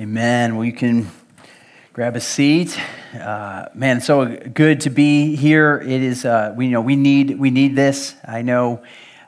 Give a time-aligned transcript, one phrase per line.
[0.00, 0.56] Amen.
[0.56, 1.10] Well, you can
[1.92, 2.80] grab a seat.
[3.12, 5.76] Uh, man, so good to be here.
[5.76, 6.24] It is.
[6.24, 8.14] Uh, we you know we need we need this.
[8.26, 8.82] I know.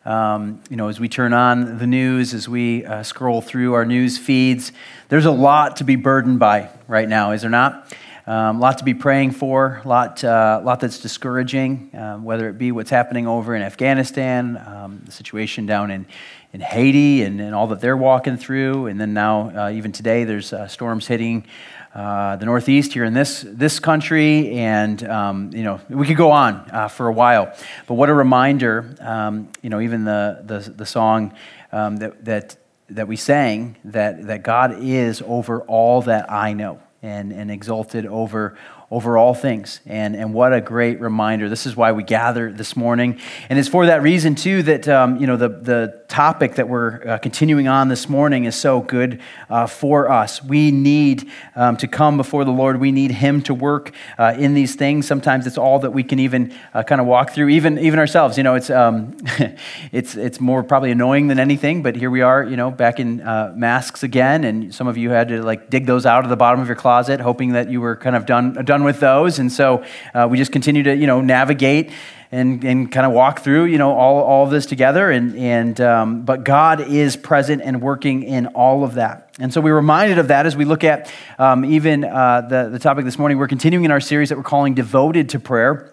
[0.06, 3.84] Um, you know, as we turn on the news, as we uh, scroll through our
[3.84, 4.72] news feeds,
[5.10, 7.94] there's a lot to be burdened by right now, is there not?
[8.24, 12.48] Um, a lot to be praying for, a lot, uh, lot that's discouraging, um, whether
[12.48, 16.06] it be what's happening over in Afghanistan, um, the situation down in,
[16.52, 18.86] in Haiti, and, and all that they're walking through.
[18.86, 21.46] And then now, uh, even today, there's uh, storms hitting
[21.94, 26.30] uh, the Northeast here in this, this country, and um, you know we could go
[26.30, 27.54] on uh, for a while.
[27.86, 28.94] But what a reminder!
[29.00, 31.34] Um, you know, even the the, the song
[31.70, 32.56] um, that that
[32.88, 38.06] that we sang that that God is over all that I know, and and exalted
[38.06, 38.56] over
[38.92, 39.80] over all things.
[39.86, 41.48] And, and what a great reminder.
[41.48, 43.18] This is why we gather this morning.
[43.48, 47.08] And it's for that reason, too, that um, you know, the, the topic that we're
[47.08, 50.44] uh, continuing on this morning is so good uh, for us.
[50.44, 52.80] We need um, to come before the Lord.
[52.80, 55.06] We need Him to work uh, in these things.
[55.06, 58.36] Sometimes it's all that we can even uh, kind of walk through, even, even ourselves.
[58.36, 59.16] You know, it's, um,
[59.90, 63.22] it's, it's more probably annoying than anything, but here we are, you know, back in
[63.22, 64.44] uh, masks again.
[64.44, 66.76] And some of you had to like dig those out of the bottom of your
[66.76, 69.38] closet, hoping that you were kind of done, done done with those.
[69.38, 71.90] And so uh, we just continue to, you know, navigate
[72.30, 75.10] and, and kind of walk through, you know, all, all of this together.
[75.10, 79.34] And, and, um, but God is present and working in all of that.
[79.38, 82.78] And so we're reminded of that as we look at um, even uh, the, the
[82.78, 83.38] topic this morning.
[83.38, 85.92] We're continuing in our series that we're calling Devoted to Prayer.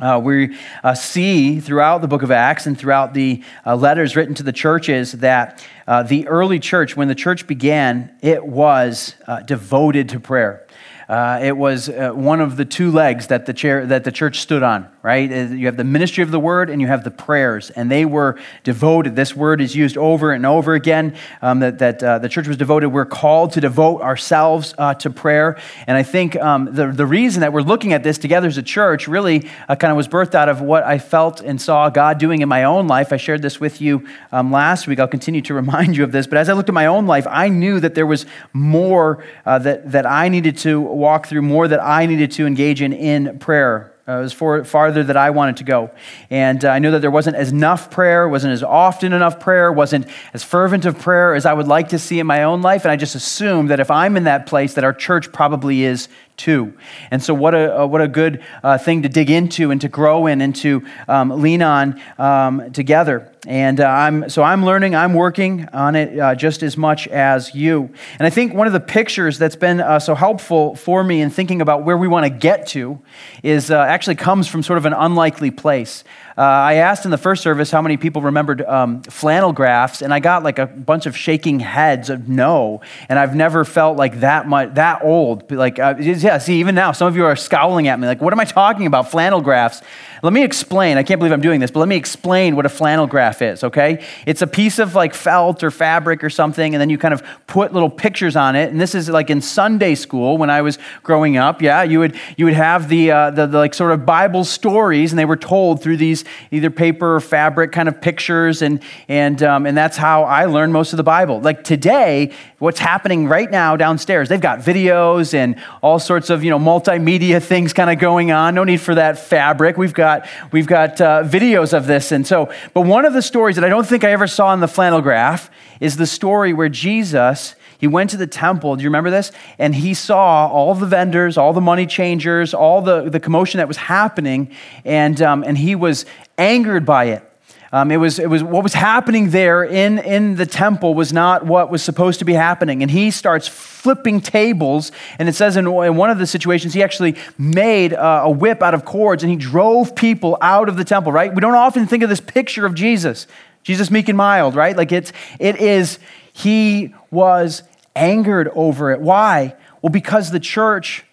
[0.00, 4.34] Uh, we uh, see throughout the book of Acts and throughout the uh, letters written
[4.34, 9.40] to the churches that uh, the early church, when the church began, it was uh,
[9.40, 10.63] devoted to prayer.
[11.08, 14.40] Uh, it was uh, one of the two legs that the, chair, that the church
[14.40, 15.30] stood on, right?
[15.30, 18.04] Uh, you have the ministry of the word and you have the prayers, and they
[18.04, 19.14] were devoted.
[19.14, 22.56] This word is used over and over again um, that, that uh, the church was
[22.56, 22.88] devoted.
[22.88, 25.58] We're called to devote ourselves uh, to prayer.
[25.86, 28.62] And I think um, the, the reason that we're looking at this together as a
[28.62, 32.18] church really uh, kind of was birthed out of what I felt and saw God
[32.18, 33.12] doing in my own life.
[33.12, 34.98] I shared this with you um, last week.
[35.00, 36.26] I'll continue to remind you of this.
[36.26, 38.24] But as I looked at my own life, I knew that there was
[38.54, 42.92] more that, that I needed to walk through more that I needed to engage in
[42.92, 43.94] in prayer.
[44.06, 45.90] Uh, it was for, farther that I wanted to go.
[46.28, 49.72] And uh, I knew that there wasn't as enough prayer, wasn't as often enough prayer,
[49.72, 52.84] wasn't as fervent of prayer as I would like to see in my own life.
[52.84, 56.08] And I just assumed that if I'm in that place, that our church probably is
[56.36, 56.74] too.
[57.10, 59.88] And so, what a, uh, what a good uh, thing to dig into and to
[59.88, 63.30] grow in and to um, lean on um, together.
[63.46, 67.54] And uh, I'm, so I'm learning, I'm working on it uh, just as much as
[67.54, 67.90] you.
[68.18, 71.28] And I think one of the pictures that's been uh, so helpful for me in
[71.28, 73.00] thinking about where we want to get to
[73.42, 76.04] is uh, actually comes from sort of an unlikely place.
[76.36, 80.12] Uh, I asked in the first service how many people remembered um, flannel graphs, and
[80.12, 82.80] I got like a bunch of shaking heads of no.
[83.08, 85.50] And I've never felt like that much, that old.
[85.50, 88.32] Like, uh, yeah, see, even now, some of you are scowling at me, like, what
[88.32, 89.10] am I talking about?
[89.10, 89.80] Flannel graphs.
[90.24, 90.96] Let me explain.
[90.96, 93.62] I can't believe I'm doing this, but let me explain what a flannel graph is,
[93.62, 94.02] okay?
[94.24, 97.22] It's a piece of like felt or fabric or something, and then you kind of
[97.46, 98.70] put little pictures on it.
[98.70, 101.60] And this is like in Sunday school when I was growing up.
[101.60, 105.12] Yeah, you would you would have the, uh, the, the like sort of Bible stories,
[105.12, 109.42] and they were told through these either paper or fabric kind of pictures, and and
[109.42, 111.42] um, and that's how I learned most of the Bible.
[111.42, 114.30] Like today, what's happening right now downstairs?
[114.30, 118.54] They've got videos and all sorts of you know multimedia things kind of going on.
[118.54, 119.76] No need for that fabric.
[119.76, 122.12] We've got got, we've got uh, videos of this.
[122.12, 124.60] And so, but one of the stories that I don't think I ever saw in
[124.60, 128.76] the flannel graph is the story where Jesus, he went to the temple.
[128.76, 129.32] Do you remember this?
[129.58, 133.68] And he saw all the vendors, all the money changers, all the, the commotion that
[133.68, 134.54] was happening.
[134.84, 136.06] And, um, and he was
[136.38, 137.30] angered by it.
[137.74, 141.44] Um, it, was, it was what was happening there in, in the temple was not
[141.44, 142.82] what was supposed to be happening.
[142.82, 144.92] And he starts flipping tables.
[145.18, 148.62] And it says in, in one of the situations, he actually made uh, a whip
[148.62, 151.34] out of cords and he drove people out of the temple, right?
[151.34, 153.26] We don't often think of this picture of Jesus,
[153.64, 154.76] Jesus meek and mild, right?
[154.76, 155.98] Like it's, it is,
[156.32, 157.64] he was
[157.96, 159.00] angered over it.
[159.00, 159.56] Why?
[159.82, 161.04] Well, because the church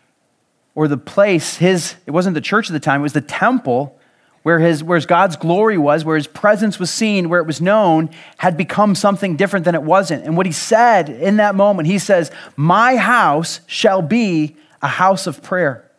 [0.76, 3.98] or the place, his, it wasn't the church at the time, it was the temple
[4.44, 8.10] where, his, where God's glory was, where his presence was seen, where it was known,
[8.38, 10.26] had become something different than it wasn't.
[10.26, 15.28] And what he said in that moment, he says, My house shall be a house
[15.28, 15.90] of prayer.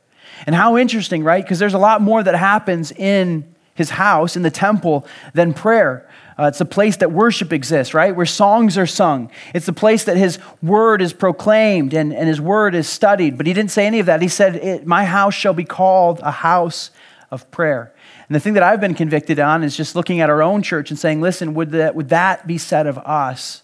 [0.47, 1.45] And how interesting, right?
[1.45, 6.09] Because there's a lot more that happens in his house, in the temple, than prayer.
[6.39, 8.17] Uh, it's a place that worship exists, right?
[8.17, 9.31] Where songs are sung.
[9.55, 13.37] It's a place that his word is proclaimed and, and his word is studied.
[13.37, 14.23] But he didn't say any of that.
[14.23, 16.91] He said, My house shall be called a house
[17.31, 17.93] of prayer.
[18.33, 20.89] And the thing that I've been convicted on is just looking at our own church
[20.89, 23.63] and saying, listen, would that, would that be said of us?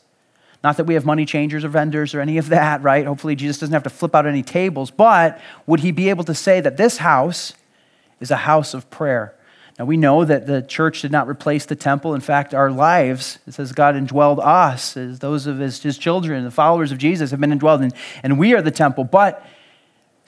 [0.62, 3.06] Not that we have money changers or vendors or any of that, right?
[3.06, 6.34] Hopefully, Jesus doesn't have to flip out any tables, but would he be able to
[6.34, 7.54] say that this house
[8.20, 9.34] is a house of prayer?
[9.78, 12.14] Now, we know that the church did not replace the temple.
[12.14, 16.44] In fact, our lives, it says God indwelled us as those of his, his children,
[16.44, 19.04] the followers of Jesus, have been indwelled, and, and we are the temple.
[19.04, 19.42] But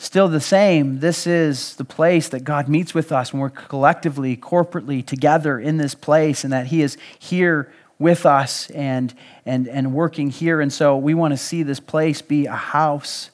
[0.00, 4.34] still the same, this is the place that God meets with us when we're collectively,
[4.34, 9.12] corporately together in this place, and that he is here with us and,
[9.44, 10.62] and, and working here.
[10.62, 13.28] And so we want to see this place be a house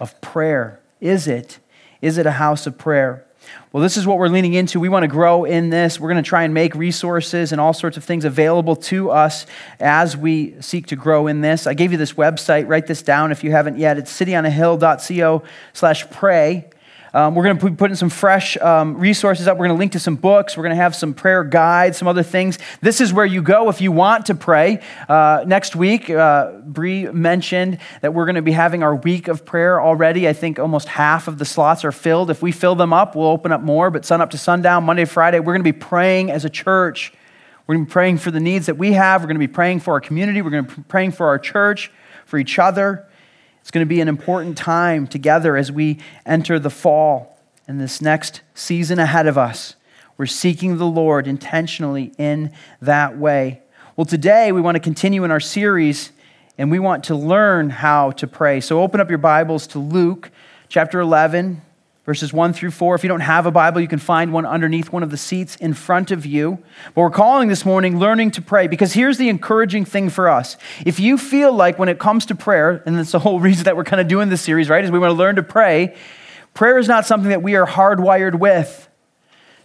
[0.00, 0.80] of prayer.
[1.02, 1.58] Is it?
[2.00, 3.25] Is it a house of prayer?
[3.72, 4.80] Well, this is what we're leaning into.
[4.80, 6.00] We want to grow in this.
[6.00, 9.46] We're going to try and make resources and all sorts of things available to us
[9.80, 11.66] as we seek to grow in this.
[11.66, 12.68] I gave you this website.
[12.68, 13.98] Write this down if you haven't yet.
[13.98, 16.68] It's cityonahill.co slash pray.
[17.16, 19.56] Um, we're going to be putting some fresh um, resources up.
[19.56, 20.54] We're going to link to some books.
[20.54, 22.58] We're going to have some prayer guides, some other things.
[22.82, 24.82] This is where you go if you want to pray.
[25.08, 29.46] Uh, next week, uh, Bree mentioned that we're going to be having our week of
[29.46, 30.28] prayer already.
[30.28, 32.30] I think almost half of the slots are filled.
[32.30, 33.90] If we fill them up, we'll open up more.
[33.90, 37.14] But sun up to sundown, Monday, Friday, we're going to be praying as a church.
[37.66, 39.22] We're going to be praying for the needs that we have.
[39.22, 40.42] We're going to be praying for our community.
[40.42, 41.90] We're going to be praying for our church,
[42.26, 43.05] for each other.
[43.66, 47.36] It's going to be an important time together as we enter the fall
[47.66, 49.74] and this next season ahead of us.
[50.16, 53.62] We're seeking the Lord intentionally in that way.
[53.96, 56.12] Well, today we want to continue in our series
[56.56, 58.60] and we want to learn how to pray.
[58.60, 60.30] So open up your Bibles to Luke
[60.68, 61.60] chapter 11,
[62.06, 62.94] verses 1 through 4.
[62.94, 65.56] If you don't have a Bible, you can find one underneath one of the seats
[65.56, 66.58] in front of you.
[66.94, 70.56] But we're calling this morning Learning to Pray because here's the encouraging thing for us.
[70.86, 73.76] If you feel like when it comes to prayer, and that's the whole reason that
[73.76, 75.96] we're kind of doing this series, right, is we want to learn to pray,
[76.54, 78.88] prayer is not something that we are hardwired with.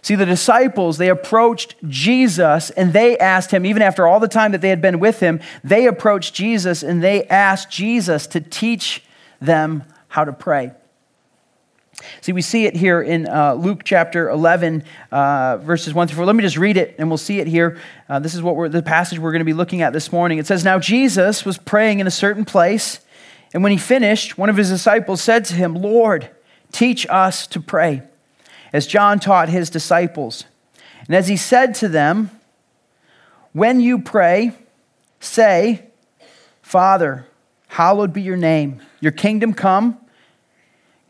[0.02, 4.50] See, the disciples, they approached Jesus and they asked him, even after all the time
[4.50, 9.04] that they had been with him, they approached Jesus and they asked Jesus to teach
[9.40, 10.72] them how to pray.
[12.20, 16.26] See, we see it here in uh, Luke chapter 11, uh, verses 1 through 4.
[16.26, 17.78] Let me just read it and we'll see it here.
[18.08, 20.38] Uh, this is what we're, the passage we're going to be looking at this morning.
[20.38, 23.00] It says, Now Jesus was praying in a certain place,
[23.52, 26.30] and when he finished, one of his disciples said to him, Lord,
[26.72, 28.02] teach us to pray,
[28.72, 30.44] as John taught his disciples.
[31.06, 32.30] And as he said to them,
[33.52, 34.52] When you pray,
[35.20, 35.86] say,
[36.62, 37.26] Father,
[37.68, 39.98] hallowed be your name, your kingdom come.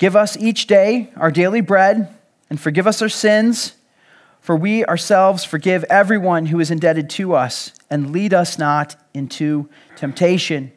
[0.02, 2.12] Give us each day our daily bread,
[2.50, 3.75] and forgive us our sins,
[4.40, 9.69] for we ourselves forgive everyone who is indebted to us, and lead us not into
[9.94, 10.72] temptation.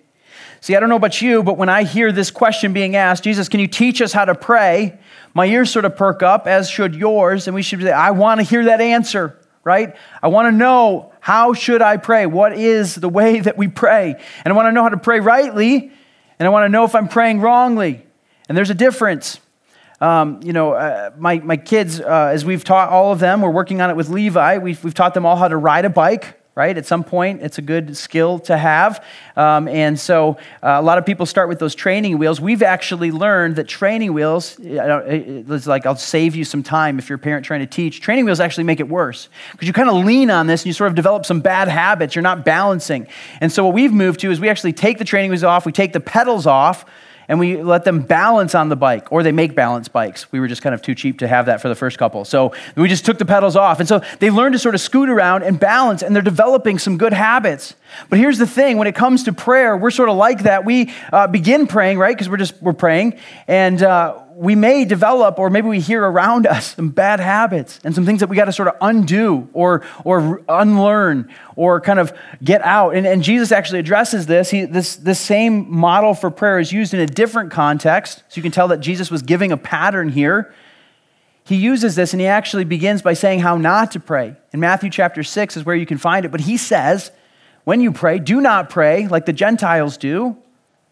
[0.61, 3.49] See, I don't know about you, but when I hear this question being asked, Jesus,
[3.49, 4.99] can you teach us how to pray?
[5.33, 8.41] My ears sort of perk up, as should yours, and we should say, I want
[8.41, 9.95] to hear that answer, right?
[10.21, 12.27] I want to know how should I pray?
[12.27, 14.21] What is the way that we pray?
[14.43, 15.91] And I want to know how to pray rightly,
[16.37, 18.04] and I want to know if I'm praying wrongly.
[18.47, 19.39] And there's a difference.
[20.01, 23.49] Um, you know, uh, my, my kids, uh, as we've taught all of them, we're
[23.49, 24.57] working on it with Levi.
[24.57, 26.77] We've, we've taught them all how to ride a bike, right?
[26.77, 29.03] At some point, it's a good skill to have.
[29.37, 32.41] Um, and so uh, a lot of people start with those training wheels.
[32.41, 37.17] We've actually learned that training wheels, it's like I'll save you some time if you're
[37.17, 38.01] a parent trying to teach.
[38.01, 40.73] Training wheels actually make it worse because you kind of lean on this and you
[40.73, 42.15] sort of develop some bad habits.
[42.15, 43.07] You're not balancing.
[43.39, 45.71] And so what we've moved to is we actually take the training wheels off, we
[45.71, 46.85] take the pedals off
[47.27, 50.31] and we let them balance on the bike, or they make balance bikes.
[50.31, 52.25] We were just kind of too cheap to have that for the first couple.
[52.25, 53.79] So we just took the pedals off.
[53.79, 56.97] And so they learn to sort of scoot around and balance, and they're developing some
[56.97, 57.75] good habits.
[58.09, 60.65] But here's the thing when it comes to prayer, we're sort of like that.
[60.65, 62.15] We uh, begin praying, right?
[62.15, 63.19] Because we're just, we're praying.
[63.47, 67.95] And, uh, we may develop, or maybe we hear around us, some bad habits and
[67.95, 72.13] some things that we got to sort of undo or, or unlearn or kind of
[72.43, 72.95] get out.
[72.95, 74.49] And, and Jesus actually addresses this.
[74.49, 74.97] He, this.
[74.97, 78.23] This same model for prayer is used in a different context.
[78.27, 80.53] So you can tell that Jesus was giving a pattern here.
[81.45, 84.35] He uses this and he actually begins by saying how not to pray.
[84.51, 86.31] In Matthew chapter 6 is where you can find it.
[86.31, 87.11] But he says,
[87.63, 90.37] when you pray, do not pray like the Gentiles do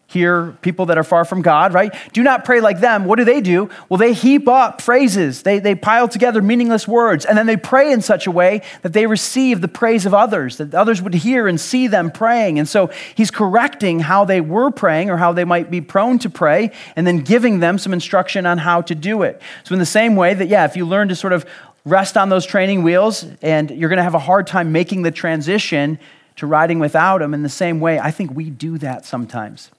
[0.06, 1.92] here, people that are far from God, right?
[2.12, 3.04] Do not pray like them.
[3.04, 3.70] What do they do?
[3.88, 7.92] Well, they heap up phrases, they, they pile together meaningless words, and then they pray
[7.92, 11.48] in such a way that they receive the praise of others, that others would hear
[11.48, 12.58] and see them praying.
[12.58, 16.30] And so he's correcting how they were praying or how they might be prone to
[16.30, 19.40] pray, and then giving them some instruction on how to do it.
[19.64, 21.46] So, in the same way that, yeah, if you learn to sort of
[21.84, 25.10] rest on those training wheels and you're going to have a hard time making the
[25.10, 25.98] transition
[26.36, 29.70] to riding without them, in the same way, I think we do that sometimes.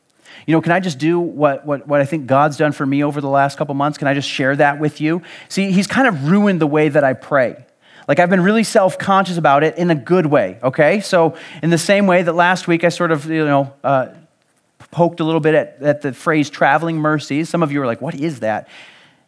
[0.46, 3.04] You know, can I just do what, what, what I think God's done for me
[3.04, 3.98] over the last couple months?
[3.98, 5.22] Can I just share that with you?
[5.50, 7.66] See, He's kind of ruined the way that I pray.
[8.08, 11.00] Like I've been really self conscious about it in a good way, okay?
[11.00, 14.10] So, in the same way that last week I sort of, you know, uh,
[14.92, 17.50] poked a little bit at, at the phrase traveling mercies.
[17.50, 18.68] Some of you are like, what is that?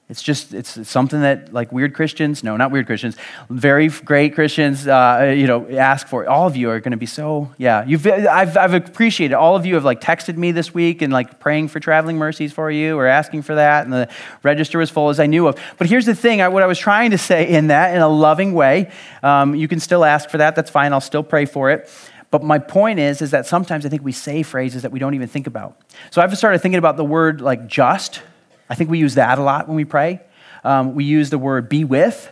[0.09, 3.17] It's just, it's something that like weird Christians, no, not weird Christians,
[3.49, 6.29] very great Christians, uh, you know, ask for.
[6.29, 7.83] All of you are going to be so, yeah.
[7.85, 11.41] You've, I've, I've appreciated, all of you have like texted me this week and like
[11.41, 13.83] praying for traveling mercies for you or asking for that.
[13.83, 14.07] And the
[14.43, 15.59] register was full as I knew of.
[15.77, 18.07] But here's the thing, I, what I was trying to say in that, in a
[18.07, 18.89] loving way,
[19.23, 20.55] um, you can still ask for that.
[20.55, 20.93] That's fine.
[20.93, 21.89] I'll still pray for it.
[22.31, 25.15] But my point is, is that sometimes I think we say phrases that we don't
[25.15, 25.81] even think about.
[26.11, 28.21] So I've started thinking about the word like just
[28.69, 30.21] I think we use that a lot when we pray.
[30.63, 32.31] Um, we use the word be with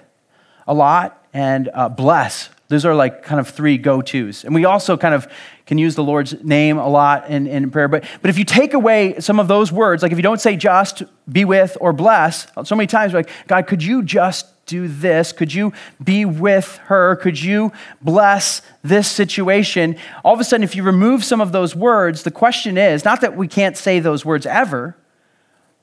[0.67, 2.49] a lot and uh, bless.
[2.67, 4.43] Those are like kind of three go tos.
[4.43, 5.27] And we also kind of
[5.65, 7.87] can use the Lord's name a lot in, in prayer.
[7.87, 10.55] But, but if you take away some of those words, like if you don't say
[10.55, 14.87] just, be with, or bless, so many times we're like, God, could you just do
[14.87, 15.31] this?
[15.31, 15.73] Could you
[16.03, 17.15] be with her?
[17.17, 19.95] Could you bless this situation?
[20.23, 23.21] All of a sudden, if you remove some of those words, the question is not
[23.21, 24.95] that we can't say those words ever,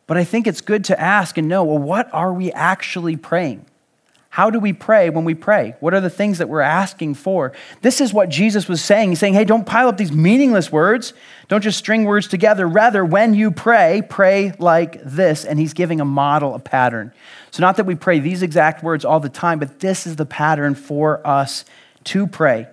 [0.07, 3.67] but I think it's good to ask and know well, what are we actually praying?
[4.33, 5.75] How do we pray when we pray?
[5.81, 7.53] What are the things that we're asking for?
[7.83, 9.11] This is what Jesus was saying.
[9.11, 11.13] He's saying, hey, don't pile up these meaningless words.
[11.49, 12.67] Don't just string words together.
[12.67, 15.45] Rather, when you pray, pray like this.
[15.45, 17.13] And he's giving a model, a pattern.
[17.51, 20.25] So, not that we pray these exact words all the time, but this is the
[20.25, 21.67] pattern for us
[22.05, 22.69] to pray.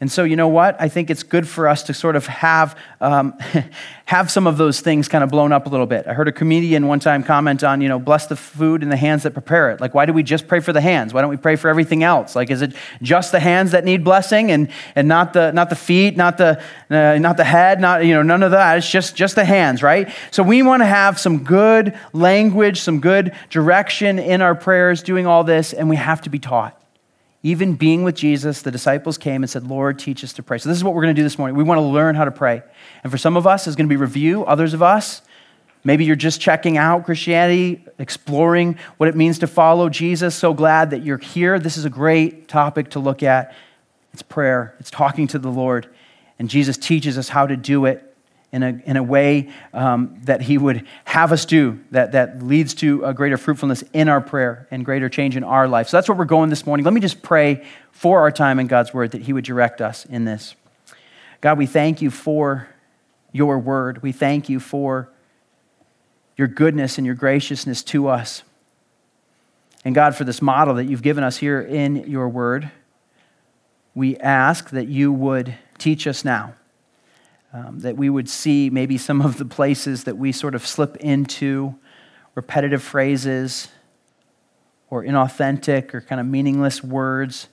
[0.00, 0.80] And so, you know what?
[0.80, 3.36] I think it's good for us to sort of have, um,
[4.04, 6.06] have some of those things kind of blown up a little bit.
[6.06, 8.96] I heard a comedian one time comment on, you know, bless the food and the
[8.96, 9.80] hands that prepare it.
[9.80, 11.12] Like, why do we just pray for the hands?
[11.12, 12.36] Why don't we pray for everything else?
[12.36, 15.76] Like, is it just the hands that need blessing and, and not, the, not the
[15.76, 18.78] feet, not the, uh, not the head, not, you know, none of that?
[18.78, 20.08] It's just, just the hands, right?
[20.30, 25.26] So we want to have some good language, some good direction in our prayers doing
[25.26, 26.80] all this, and we have to be taught.
[27.48, 30.58] Even being with Jesus, the disciples came and said, Lord, teach us to pray.
[30.58, 31.56] So, this is what we're going to do this morning.
[31.56, 32.62] We want to learn how to pray.
[33.02, 34.44] And for some of us, it's going to be review.
[34.44, 35.22] Others of us,
[35.82, 40.34] maybe you're just checking out Christianity, exploring what it means to follow Jesus.
[40.34, 41.58] So glad that you're here.
[41.58, 43.54] This is a great topic to look at.
[44.12, 45.88] It's prayer, it's talking to the Lord.
[46.38, 48.07] And Jesus teaches us how to do it
[48.50, 52.74] in a, in a way um, that He would have us do, that, that leads
[52.74, 55.88] to a greater fruitfulness in our prayer and greater change in our life.
[55.88, 56.84] So that's where we're going this morning.
[56.84, 60.06] Let me just pray for our time in God's Word that He would direct us
[60.06, 60.54] in this.
[61.40, 62.68] God, we thank you for
[63.32, 64.02] your Word.
[64.02, 65.10] We thank you for
[66.36, 68.42] your goodness and your graciousness to us.
[69.84, 72.70] And God, for this model that you've given us here in your Word,
[73.94, 76.54] we ask that you would teach us now
[77.52, 80.96] um, that we would see maybe some of the places that we sort of slip
[80.96, 81.74] into
[82.34, 83.68] repetitive phrases
[84.90, 87.48] or inauthentic or kind of meaningless words.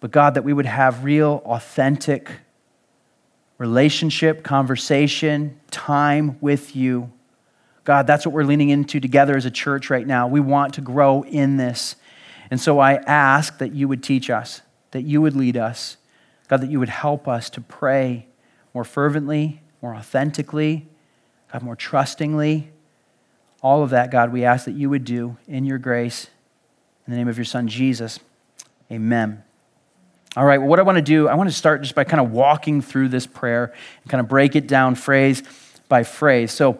[0.00, 2.30] But God, that we would have real, authentic
[3.58, 7.12] relationship, conversation, time with you.
[7.84, 10.26] God, that's what we're leaning into together as a church right now.
[10.26, 11.96] We want to grow in this.
[12.50, 15.96] And so I ask that you would teach us, that you would lead us,
[16.48, 18.26] God, that you would help us to pray
[18.74, 20.86] more fervently, more authentically,
[21.52, 22.70] God, more trustingly.
[23.62, 26.28] All of that, God, we ask that you would do in your grace.
[27.06, 28.20] In the name of your Son, Jesus.
[28.90, 29.42] Amen.
[30.36, 32.20] All right, well, what I want to do, I want to start just by kind
[32.20, 33.72] of walking through this prayer
[34.02, 35.42] and kind of break it down phrase
[35.88, 36.52] by phrase.
[36.52, 36.78] So,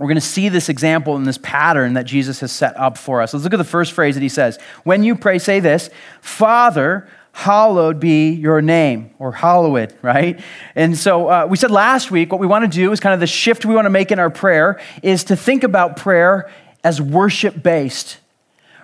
[0.00, 3.20] we're going to see this example and this pattern that Jesus has set up for
[3.20, 3.34] us.
[3.34, 4.58] Let's look at the first phrase that he says.
[4.82, 5.90] When you pray, say this
[6.22, 10.40] Father, hallowed be your name, or hallowed, right?
[10.74, 13.20] And so uh, we said last week what we want to do is kind of
[13.20, 16.50] the shift we want to make in our prayer is to think about prayer
[16.82, 18.18] as worship based.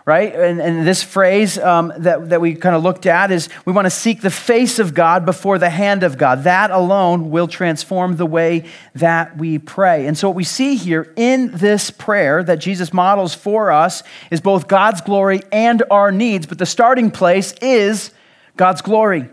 [0.05, 0.33] Right?
[0.33, 3.87] And, and this phrase um, that, that we kind of looked at is we want
[3.87, 6.45] to seek the face of God before the hand of God.
[6.45, 10.07] That alone will transform the way that we pray.
[10.07, 14.41] And so, what we see here in this prayer that Jesus models for us is
[14.41, 18.12] both God's glory and our needs, but the starting place is
[18.57, 19.29] God's glory,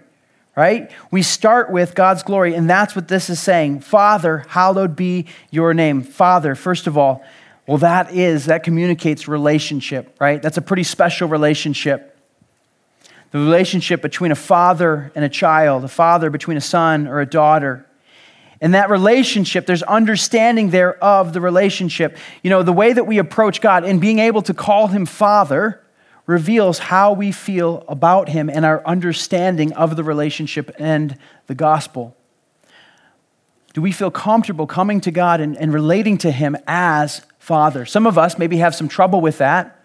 [0.55, 0.91] right?
[1.11, 3.79] We start with God's glory, and that's what this is saying.
[3.79, 6.01] Father, hallowed be your name.
[6.01, 7.23] Father, first of all,
[7.65, 10.41] well, that is, that communicates relationship, right?
[10.41, 12.17] That's a pretty special relationship.
[13.31, 17.25] The relationship between a father and a child, a father between a son or a
[17.25, 17.85] daughter.
[18.59, 22.17] And that relationship, there's understanding there of the relationship.
[22.43, 25.81] You know, the way that we approach God and being able to call him Father
[26.25, 32.15] reveals how we feel about him and our understanding of the relationship and the gospel.
[33.73, 37.85] Do we feel comfortable coming to God and, and relating to him as Father?
[37.85, 39.83] Some of us maybe have some trouble with that,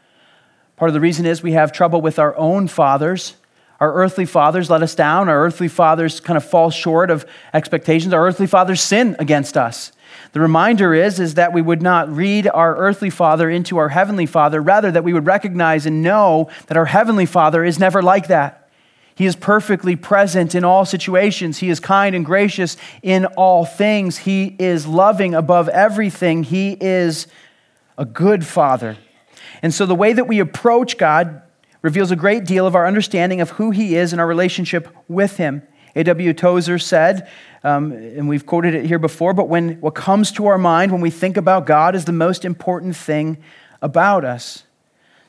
[0.78, 3.35] Part of the reason is we have trouble with our own fathers.
[3.80, 5.28] Our earthly fathers let us down.
[5.28, 8.14] Our earthly fathers kind of fall short of expectations.
[8.14, 9.90] Our earthly fathers sin against us.
[10.32, 14.26] The reminder is, is that we would not read our earthly father into our heavenly
[14.26, 18.28] father, rather, that we would recognize and know that our heavenly father is never like
[18.28, 18.68] that.
[19.14, 21.58] He is perfectly present in all situations.
[21.58, 24.18] He is kind and gracious in all things.
[24.18, 26.44] He is loving above everything.
[26.44, 27.26] He is
[27.97, 28.97] a good father.
[29.61, 31.42] And so the way that we approach God
[31.82, 35.37] reveals a great deal of our understanding of who He is and our relationship with
[35.37, 35.62] Him.
[35.97, 36.33] A.W.
[36.33, 37.28] Tozer said,
[37.64, 41.00] um, and we've quoted it here before, but when what comes to our mind when
[41.00, 43.38] we think about God is the most important thing
[43.83, 44.64] about us.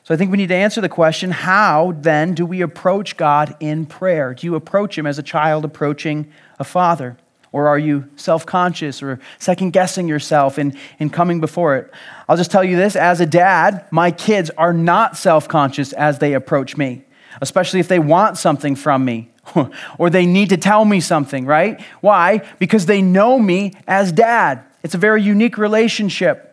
[0.04, 3.56] So I think we need to answer the question how then do we approach God
[3.60, 4.34] in prayer?
[4.34, 7.16] Do you approach Him as a child approaching a father?
[7.52, 11.92] Or are you self conscious or second guessing yourself in, in coming before it?
[12.28, 16.20] I'll just tell you this as a dad, my kids are not self conscious as
[16.20, 17.04] they approach me,
[17.40, 19.29] especially if they want something from me
[19.98, 21.80] or they need to tell me something, right?
[22.00, 22.42] Why?
[22.58, 24.62] Because they know me as dad.
[24.82, 26.46] It's a very unique relationship.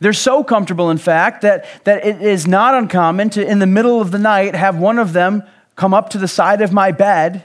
[0.00, 4.00] They're so comfortable, in fact, that, that it is not uncommon to, in the middle
[4.00, 5.42] of the night, have one of them
[5.74, 7.44] come up to the side of my bed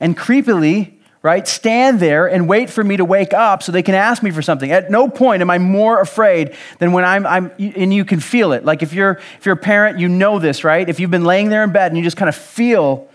[0.00, 1.48] and creepily right?
[1.48, 4.42] Stand there and wait for me to wake up so they can ask me for
[4.42, 4.70] something.
[4.70, 8.52] At no point am I more afraid than when I'm, I'm and you can feel
[8.52, 8.64] it.
[8.64, 10.88] Like if you're, if you're a parent, you know this, right?
[10.88, 13.08] If you've been laying there in bed and you just kind of feel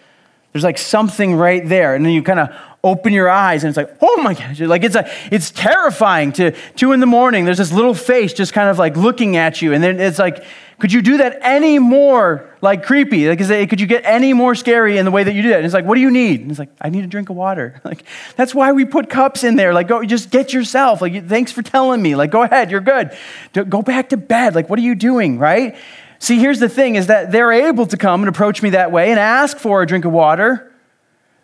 [0.53, 2.49] there's like something right there, and then you kind of
[2.85, 6.51] open your eyes and it's like, oh my gosh, like it's, a, it's terrifying to
[6.75, 7.45] two in the morning.
[7.45, 9.73] There's this little face just kind of like looking at you.
[9.73, 10.43] And then it's like,
[10.79, 13.29] could you do that any more like creepy?
[13.29, 15.57] Like, it, could you get any more scary in the way that you do that?
[15.57, 16.41] And it's like, what do you need?
[16.41, 17.79] And it's like, I need a drink of water.
[17.85, 18.03] Like,
[18.35, 19.73] that's why we put cups in there.
[19.73, 21.01] Like, go, just get yourself.
[21.01, 22.15] Like, thanks for telling me.
[22.15, 23.15] Like, go ahead, you're good.
[23.53, 24.55] Go back to bed.
[24.55, 25.75] Like, what are you doing, right?
[26.23, 29.09] See, here's the thing is that they're able to come and approach me that way
[29.09, 30.71] and ask for a drink of water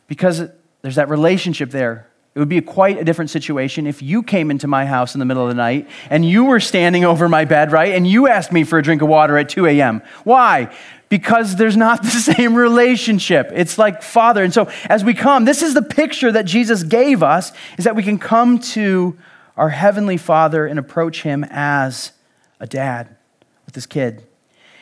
[0.08, 0.42] because
[0.82, 2.08] there's that relationship there.
[2.34, 5.20] It would be a quite a different situation if you came into my house in
[5.20, 7.94] the middle of the night and you were standing over my bed, right?
[7.94, 10.02] And you asked me for a drink of water at 2 a.m.
[10.24, 10.74] Why?
[11.10, 13.52] Because there's not the same relationship.
[13.54, 14.46] It's like father.
[14.46, 17.98] And so as we come, this is the picture that Jesus gave us is that
[17.98, 19.18] we can come to
[19.58, 22.14] our heavenly father and approach him as
[22.62, 23.18] a dad
[23.66, 24.26] with his kid.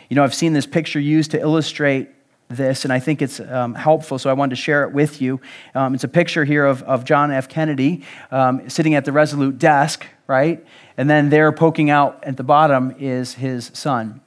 [0.10, 2.10] You know, I've seen this picture used to illustrate
[2.50, 5.42] this, and I think it's um, helpful, so I wanted to share it with you.
[5.76, 7.50] Um, it's a picture here of, of John F.
[7.50, 10.66] Kennedy um, sitting at the Resolute desk, right?
[10.96, 14.22] And then there poking out at the bottom is his son.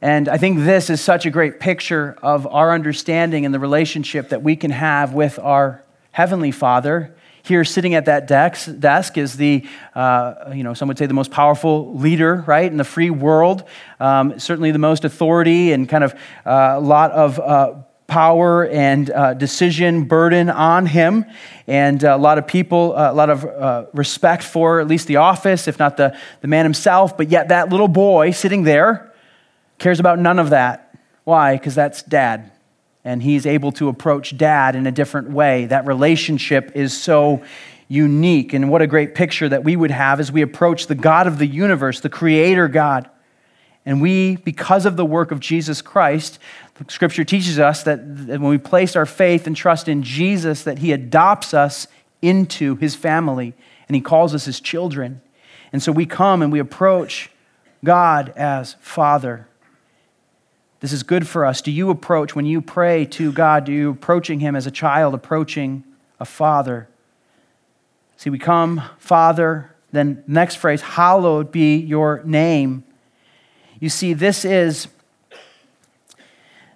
[0.00, 4.28] And I think this is such a great picture of our understanding and the relationship
[4.30, 9.66] that we can have with our Heavenly Father here, sitting at that desk, is the,
[9.94, 13.64] uh, you know, some would say the most powerful leader, right, in the free world.
[13.98, 16.14] Um, certainly the most authority and kind of
[16.46, 17.74] uh, a uh, lot of uh,
[18.06, 21.24] power and uh, decision burden on him,
[21.66, 25.68] and a lot of people, a lot of uh, respect for at least the office,
[25.68, 27.16] if not the, the man himself.
[27.16, 29.12] But yet, that little boy sitting there
[29.78, 30.94] cares about none of that.
[31.24, 31.56] Why?
[31.56, 32.50] Because that's dad
[33.04, 35.66] and he's able to approach dad in a different way.
[35.66, 37.42] That relationship is so
[37.88, 38.52] unique.
[38.52, 41.38] And what a great picture that we would have as we approach the God of
[41.38, 43.10] the universe, the creator God.
[43.86, 46.38] And we, because of the work of Jesus Christ,
[46.74, 50.78] the scripture teaches us that when we place our faith and trust in Jesus, that
[50.78, 51.88] he adopts us
[52.22, 53.54] into his family
[53.88, 55.20] and he calls us his children.
[55.72, 57.30] And so we come and we approach
[57.84, 59.48] God as Father.
[60.80, 61.60] This is good for us.
[61.60, 65.14] Do you approach, when you pray to God, do you approaching Him as a child
[65.14, 65.84] approaching
[66.18, 66.88] a father?
[68.16, 72.84] See, we come, Father, then next phrase, hallowed be your name.
[73.78, 74.88] You see, this is,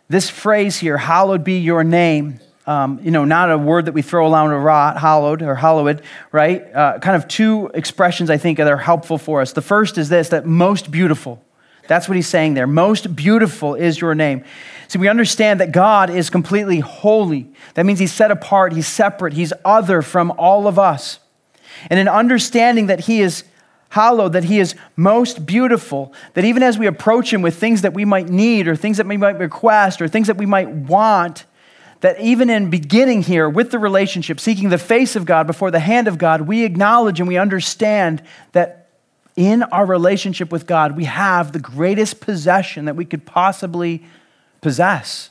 [0.09, 4.01] this phrase here, hallowed be your name, um, you know, not a word that we
[4.01, 6.75] throw around a rot, hallowed or hallowed, right?
[6.75, 9.53] Uh, kind of two expressions I think that are helpful for us.
[9.53, 11.44] The first is this, that most beautiful.
[11.87, 12.67] That's what he's saying there.
[12.67, 14.45] Most beautiful is your name.
[14.89, 17.51] See, we understand that God is completely holy.
[17.75, 21.19] That means he's set apart, he's separate, he's other from all of us.
[21.91, 23.45] And in understanding that he is
[23.91, 27.95] hallowed, that he is most beautiful, that even as we approach him with things that
[27.95, 31.45] we might need or things that we might request or things that we might want,
[32.01, 35.81] that even in beginning here with the relationship, seeking the face of God before the
[35.81, 38.84] hand of God, we acknowledge and we understand that
[39.37, 44.05] in our relationship with God, we have the greatest possession that we could possibly
[44.61, 45.31] possess.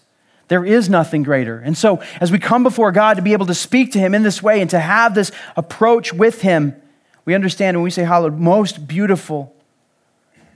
[0.49, 1.57] There is nothing greater.
[1.57, 4.23] And so, as we come before God to be able to speak to Him in
[4.23, 6.75] this way and to have this approach with Him,
[7.25, 9.55] we understand when we say hallowed, most beautiful.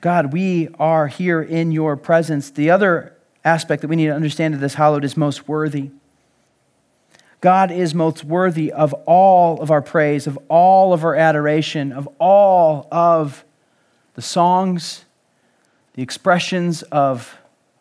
[0.02, 2.50] God, we are here in your presence.
[2.50, 5.92] The other aspect that we need to understand of this hallowed is most worthy.
[7.42, 12.08] God is most worthy of all of our praise, of all of our adoration, of
[12.20, 13.44] all of
[14.16, 15.06] the songs,
[15.94, 17.38] the expressions of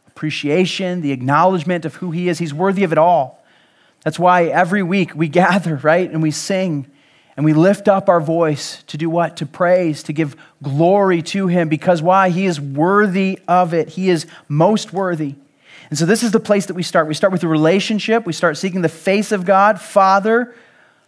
[0.07, 2.39] appreciation, the acknowledgement of who He is.
[2.39, 3.43] He's worthy of it all.
[4.05, 6.91] That's why every week we gather, right, and we sing
[7.37, 9.37] and we lift up our voice to do what?
[9.39, 11.69] To praise, to give glory to Him.
[11.69, 12.31] Because why?
[12.31, 13.91] He is worthy of it.
[13.91, 15.35] He is most worthy.
[15.91, 17.07] And so this is the place that we start.
[17.07, 18.27] We start with a relationship.
[18.27, 19.81] We start seeking the face of God.
[19.81, 20.55] Father,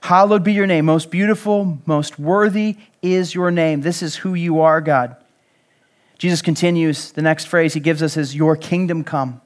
[0.02, 0.84] hallowed be your name.
[0.84, 3.80] Most beautiful, most worthy is your name.
[3.80, 5.16] This is who you are, God.
[6.18, 7.12] Jesus continues.
[7.12, 9.40] The next phrase he gives us is, Your kingdom come.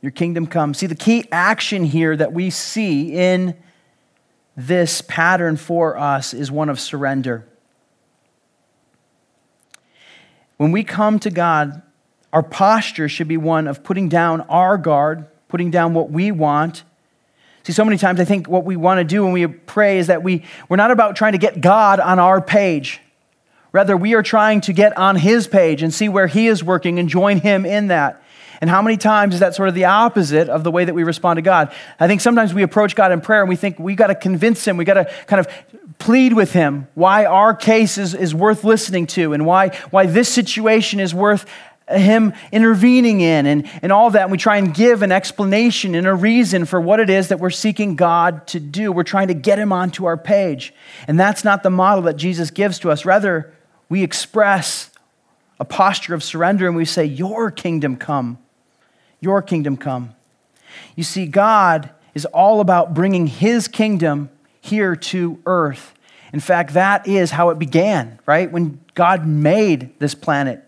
[0.00, 0.74] Your kingdom come.
[0.74, 3.56] See, the key action here that we see in
[4.56, 7.46] this pattern for us is one of surrender.
[10.56, 11.82] When we come to God,
[12.32, 16.82] our posture should be one of putting down our guard, putting down what we want.
[17.64, 20.06] See, so many times I think what we want to do when we pray is
[20.08, 23.00] that we, we're not about trying to get God on our page.
[23.72, 26.98] Rather, we are trying to get on His page and see where He is working
[26.98, 28.22] and join Him in that.
[28.60, 31.04] And how many times is that sort of the opposite of the way that we
[31.04, 31.72] respond to God?
[32.00, 34.66] I think sometimes we approach God in prayer and we think we got to convince
[34.66, 35.48] Him, we got to kind of
[35.98, 40.28] plead with Him why our case is, is worth listening to and why, why this
[40.28, 41.44] situation is worth
[41.90, 44.22] him intervening in and, and all that.
[44.22, 47.40] And we try and give an explanation and a reason for what it is that
[47.40, 48.92] we're seeking God to do.
[48.92, 50.74] We're trying to get him onto our page.
[51.06, 53.04] And that's not the model that Jesus gives to us.
[53.04, 53.52] Rather,
[53.88, 54.90] we express
[55.58, 58.38] a posture of surrender and we say, Your kingdom come.
[59.20, 60.14] Your kingdom come.
[60.94, 65.94] You see, God is all about bringing his kingdom here to earth.
[66.32, 68.50] In fact, that is how it began, right?
[68.50, 70.67] When God made this planet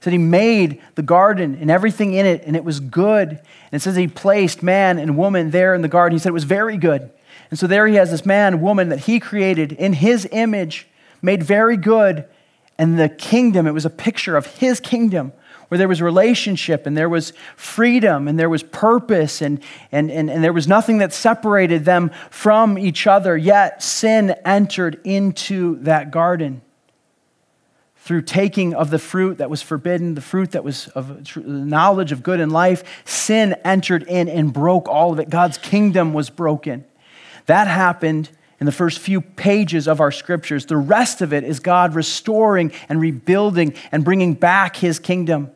[0.00, 3.28] said he made the garden and everything in it, and it was good.
[3.28, 3.40] And
[3.72, 6.16] it says he placed man and woman there in the garden.
[6.16, 7.10] He said it was very good.
[7.50, 10.88] And so there he has this man, woman that he created in his image,
[11.20, 12.24] made very good.
[12.78, 15.32] And the kingdom, it was a picture of his kingdom
[15.68, 20.30] where there was relationship and there was freedom and there was purpose and, and, and,
[20.30, 23.36] and there was nothing that separated them from each other.
[23.36, 26.62] Yet sin entered into that garden
[28.10, 32.24] through taking of the fruit that was forbidden, the fruit that was of knowledge of
[32.24, 35.30] good and life, sin entered in and broke all of it.
[35.30, 36.84] God's kingdom was broken.
[37.46, 40.66] That happened in the first few pages of our scriptures.
[40.66, 45.52] The rest of it is God restoring and rebuilding and bringing back his kingdom.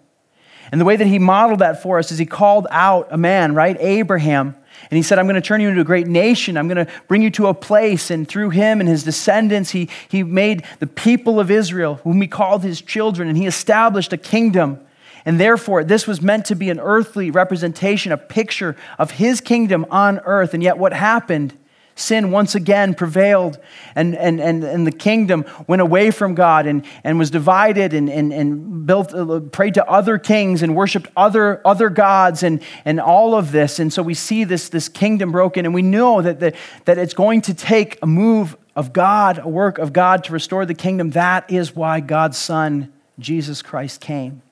[0.70, 3.56] And the way that he modeled that for us is he called out a man,
[3.56, 3.76] right?
[3.80, 4.54] Abraham
[4.90, 6.56] and he said, I'm going to turn you into a great nation.
[6.56, 8.10] I'm going to bring you to a place.
[8.10, 12.28] And through him and his descendants, he, he made the people of Israel, whom he
[12.28, 14.80] called his children, and he established a kingdom.
[15.24, 19.86] And therefore, this was meant to be an earthly representation, a picture of his kingdom
[19.90, 20.52] on earth.
[20.52, 21.56] And yet, what happened
[21.96, 23.58] Sin once again prevailed,
[23.94, 28.10] and, and, and, and the kingdom went away from God and, and was divided and,
[28.10, 33.00] and, and built, uh, prayed to other kings and worshiped other, other gods and, and
[33.00, 33.78] all of this.
[33.78, 36.52] And so we see this, this kingdom broken, and we know that, the,
[36.84, 40.66] that it's going to take a move of God, a work of God to restore
[40.66, 41.10] the kingdom.
[41.10, 44.42] That is why God's Son, Jesus Christ, came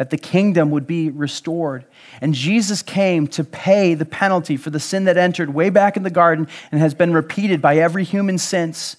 [0.00, 1.84] that the kingdom would be restored.
[2.22, 6.04] And Jesus came to pay the penalty for the sin that entered way back in
[6.04, 8.96] the garden and has been repeated by every human since.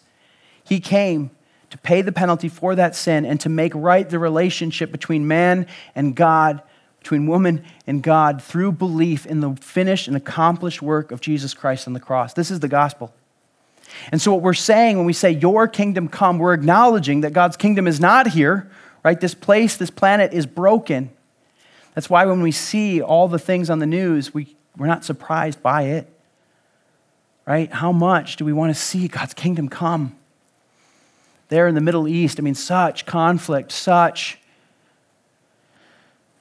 [0.64, 1.32] He came
[1.72, 5.66] to pay the penalty for that sin and to make right the relationship between man
[5.96, 6.62] and God,
[7.00, 11.88] between woman and God, through belief in the finished and accomplished work of Jesus Christ
[11.88, 12.36] on the cross.
[12.36, 13.12] This is the gospel.
[14.12, 17.58] And so, what we're saying when we say, Your kingdom come, we're acknowledging that God's
[17.58, 18.70] kingdom is not here
[19.04, 19.20] right?
[19.20, 21.10] This place, this planet is broken.
[21.94, 25.62] That's why when we see all the things on the news, we, we're not surprised
[25.62, 26.08] by it,
[27.46, 27.72] right?
[27.72, 30.16] How much do we want to see God's kingdom come?
[31.50, 34.38] There in the Middle East, I mean, such conflict, such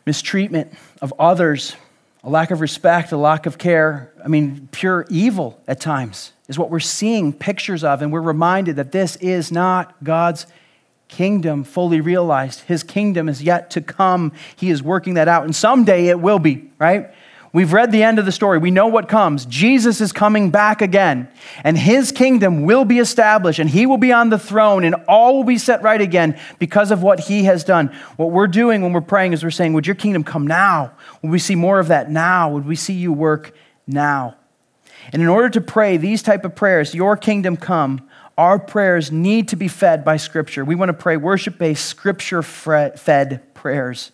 [0.06, 1.74] mistreatment of others,
[2.22, 4.12] a lack of respect, a lack of care.
[4.24, 8.76] I mean, pure evil at times is what we're seeing pictures of, and we're reminded
[8.76, 10.46] that this is not God's
[11.10, 12.60] kingdom fully realized.
[12.60, 14.32] His kingdom is yet to come.
[14.56, 15.44] He is working that out.
[15.44, 17.10] And someday it will be, right?
[17.52, 18.58] We've read the end of the story.
[18.58, 19.44] We know what comes.
[19.44, 21.28] Jesus is coming back again,
[21.64, 25.36] and his kingdom will be established, and he will be on the throne, and all
[25.36, 27.88] will be set right again because of what he has done.
[28.16, 30.92] What we're doing when we're praying is we're saying, Would your kingdom come now?
[31.22, 32.50] Would we see more of that now?
[32.50, 33.52] Would we see you work
[33.84, 34.36] now?
[35.12, 38.08] And in order to pray these type of prayers, your kingdom come,
[38.40, 40.64] Our prayers need to be fed by Scripture.
[40.64, 44.12] We want to pray worship based, Scripture fed prayers.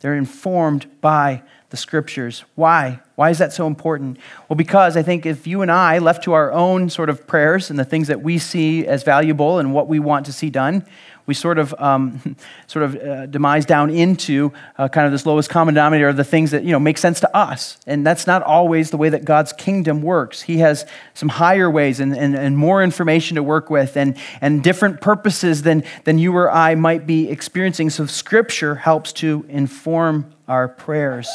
[0.00, 2.44] They're informed by the Scriptures.
[2.54, 3.00] Why?
[3.16, 4.16] Why is that so important?
[4.48, 7.68] Well, because I think if you and I, left to our own sort of prayers
[7.68, 10.86] and the things that we see as valuable and what we want to see done,
[11.26, 15.50] we sort of um, sort of uh, demise down into uh, kind of this lowest
[15.50, 18.42] common denominator of the things that you know make sense to us and that's not
[18.42, 22.56] always the way that god's kingdom works he has some higher ways and, and, and
[22.56, 27.06] more information to work with and, and different purposes than, than you or i might
[27.06, 31.28] be experiencing so scripture helps to inform our prayers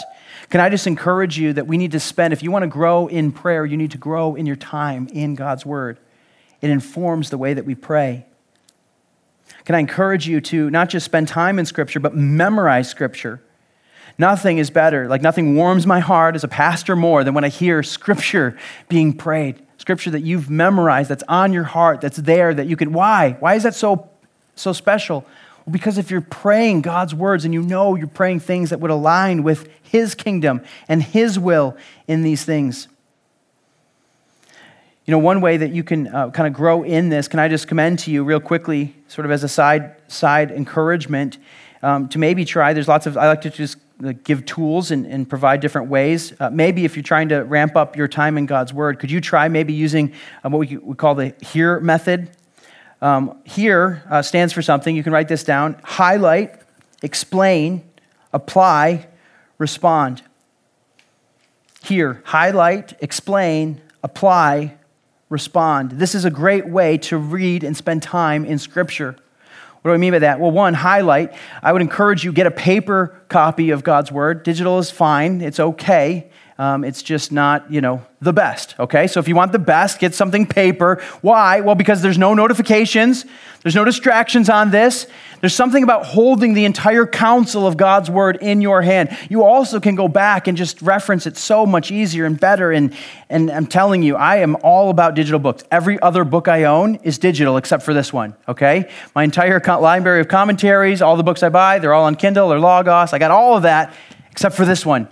[0.49, 3.05] can I just encourage you that we need to spend, if you want to grow
[3.05, 5.99] in prayer, you need to grow in your time in God's Word.
[6.59, 8.25] It informs the way that we pray.
[9.69, 13.39] Can I encourage you to not just spend time in Scripture, but memorize Scripture?
[14.17, 17.49] Nothing is better, like nothing warms my heart as a pastor more than when I
[17.49, 19.61] hear Scripture being prayed.
[19.77, 22.93] Scripture that you've memorized, that's on your heart, that's there, that you can.
[22.93, 23.37] Why?
[23.41, 24.09] Why is that so,
[24.55, 25.23] so special?
[25.67, 28.89] Well, because if you're praying God's words and you know you're praying things that would
[28.89, 31.77] align with His kingdom and His will
[32.07, 32.87] in these things,
[35.09, 37.47] you know, one way that you can uh, kind of grow in this, can I
[37.47, 41.39] just commend to you real quickly, sort of as a side, side encouragement,
[41.81, 42.73] um, to maybe try?
[42.73, 43.79] There's lots of, I like to just
[44.23, 46.39] give tools and, and provide different ways.
[46.39, 49.19] Uh, maybe if you're trying to ramp up your time in God's Word, could you
[49.19, 50.13] try maybe using
[50.45, 52.29] uh, what we, we call the HEAR method?
[53.01, 54.95] Um, HEAR uh, stands for something.
[54.95, 56.53] You can write this down highlight,
[57.01, 57.81] explain,
[58.31, 59.07] apply,
[59.57, 60.21] respond.
[61.81, 64.75] Hear, highlight, explain, apply,
[65.29, 65.91] respond.
[65.91, 69.15] This is a great way to read and spend time in Scripture.
[69.81, 70.39] What do I mean by that?
[70.39, 71.33] Well, one, highlight.
[71.63, 74.43] I would encourage you get a paper copy of God's Word.
[74.43, 76.29] Digital is fine, it's okay.
[76.59, 79.07] Um, it's just not, you know, the best, okay?
[79.07, 81.01] So if you want the best, get something paper.
[81.21, 81.61] Why?
[81.61, 83.25] Well, because there's no notifications,
[83.63, 85.07] there's no distractions on this.
[85.39, 89.17] There's something about holding the entire counsel of God's word in your hand.
[89.29, 92.73] You also can go back and just reference it so much easier and better.
[92.73, 92.93] And,
[93.29, 95.63] and I'm telling you, I am all about digital books.
[95.71, 98.91] Every other book I own is digital except for this one, okay?
[99.15, 102.59] My entire library of commentaries, all the books I buy, they're all on Kindle or
[102.59, 103.13] Logos.
[103.13, 103.93] I got all of that
[104.29, 105.07] except for this one.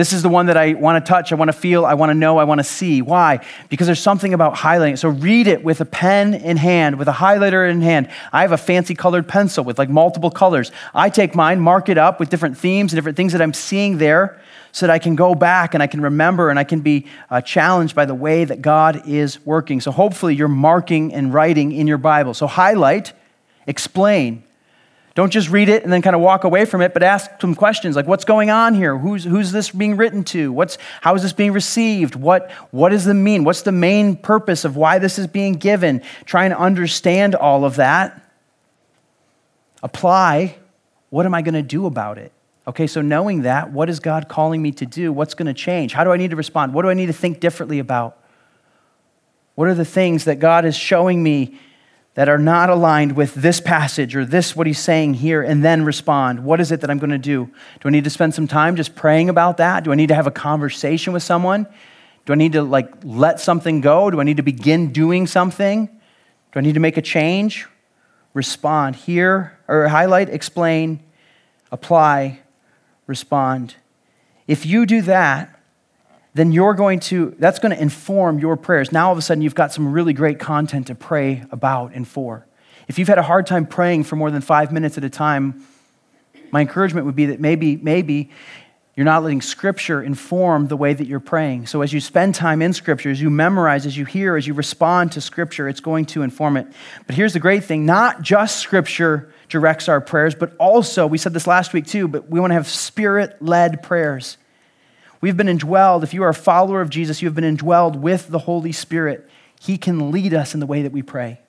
[0.00, 2.08] This is the one that I want to touch, I want to feel, I want
[2.08, 3.02] to know, I want to see.
[3.02, 3.44] Why?
[3.68, 4.96] Because there's something about highlighting.
[4.96, 8.08] So read it with a pen in hand, with a highlighter in hand.
[8.32, 10.72] I have a fancy colored pencil with like multiple colors.
[10.94, 13.98] I take mine, mark it up with different themes and different things that I'm seeing
[13.98, 14.40] there
[14.72, 17.42] so that I can go back and I can remember and I can be uh,
[17.42, 19.82] challenged by the way that God is working.
[19.82, 22.32] So hopefully you're marking and writing in your Bible.
[22.32, 23.12] So highlight,
[23.66, 24.44] explain,
[25.14, 27.54] don't just read it and then kind of walk away from it, but ask some
[27.54, 28.96] questions like what's going on here?
[28.96, 30.52] Who's, who's this being written to?
[30.52, 32.14] What's, how is this being received?
[32.14, 33.44] What, what does it mean?
[33.44, 36.02] What's the main purpose of why this is being given?
[36.24, 38.22] Try and understand all of that.
[39.82, 40.56] Apply.
[41.10, 42.32] What am I going to do about it?
[42.66, 45.12] Okay, so knowing that, what is God calling me to do?
[45.12, 45.92] What's going to change?
[45.92, 46.72] How do I need to respond?
[46.72, 48.16] What do I need to think differently about?
[49.56, 51.58] What are the things that God is showing me
[52.14, 55.84] that are not aligned with this passage or this, what he's saying here, and then
[55.84, 56.44] respond.
[56.44, 57.46] What is it that I'm going to do?
[57.80, 59.84] Do I need to spend some time just praying about that?
[59.84, 61.66] Do I need to have a conversation with someone?
[62.26, 64.10] Do I need to like let something go?
[64.10, 65.86] Do I need to begin doing something?
[65.86, 67.66] Do I need to make a change?
[68.34, 68.96] Respond.
[68.96, 71.02] Here, or highlight, explain,
[71.70, 72.40] apply,
[73.06, 73.76] respond.
[74.48, 75.59] If you do that,
[76.34, 78.92] then you're going to, that's going to inform your prayers.
[78.92, 82.06] Now all of a sudden you've got some really great content to pray about and
[82.06, 82.46] for.
[82.88, 85.66] If you've had a hard time praying for more than five minutes at a time,
[86.50, 88.30] my encouragement would be that maybe, maybe
[88.96, 91.66] you're not letting Scripture inform the way that you're praying.
[91.66, 94.54] So as you spend time in Scripture, as you memorize, as you hear, as you
[94.54, 96.66] respond to Scripture, it's going to inform it.
[97.06, 101.32] But here's the great thing not just Scripture directs our prayers, but also, we said
[101.32, 104.36] this last week too, but we want to have spirit led prayers.
[105.20, 106.02] We've been indwelled.
[106.02, 109.28] If you are a follower of Jesus, you have been indwelled with the Holy Spirit.
[109.60, 111.40] He can lead us in the way that we pray.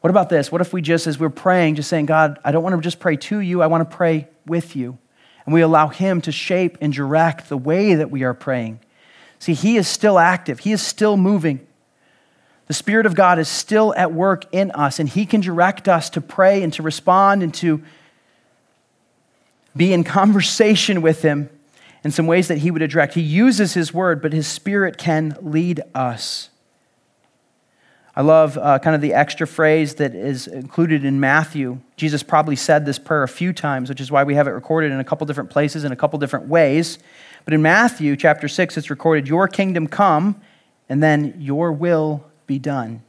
[0.00, 0.52] What about this?
[0.52, 3.00] What if we just, as we're praying, just saying, God, I don't want to just
[3.00, 4.98] pray to you, I want to pray with you.
[5.44, 8.80] And we allow Him to shape and direct the way that we are praying.
[9.40, 11.66] See, He is still active, He is still moving.
[12.68, 16.08] The Spirit of God is still at work in us, and He can direct us
[16.10, 17.82] to pray and to respond and to
[19.76, 21.50] be in conversation with Him
[22.04, 23.14] in some ways that he would direct.
[23.14, 26.50] He uses his word, but his spirit can lead us.
[28.14, 31.78] I love uh, kind of the extra phrase that is included in Matthew.
[31.96, 34.92] Jesus probably said this prayer a few times, which is why we have it recorded
[34.92, 36.98] in a couple different places in a couple different ways.
[37.46, 40.40] But in Matthew chapter 6, it's recorded, Your kingdom come,
[40.90, 43.02] and then your will be done.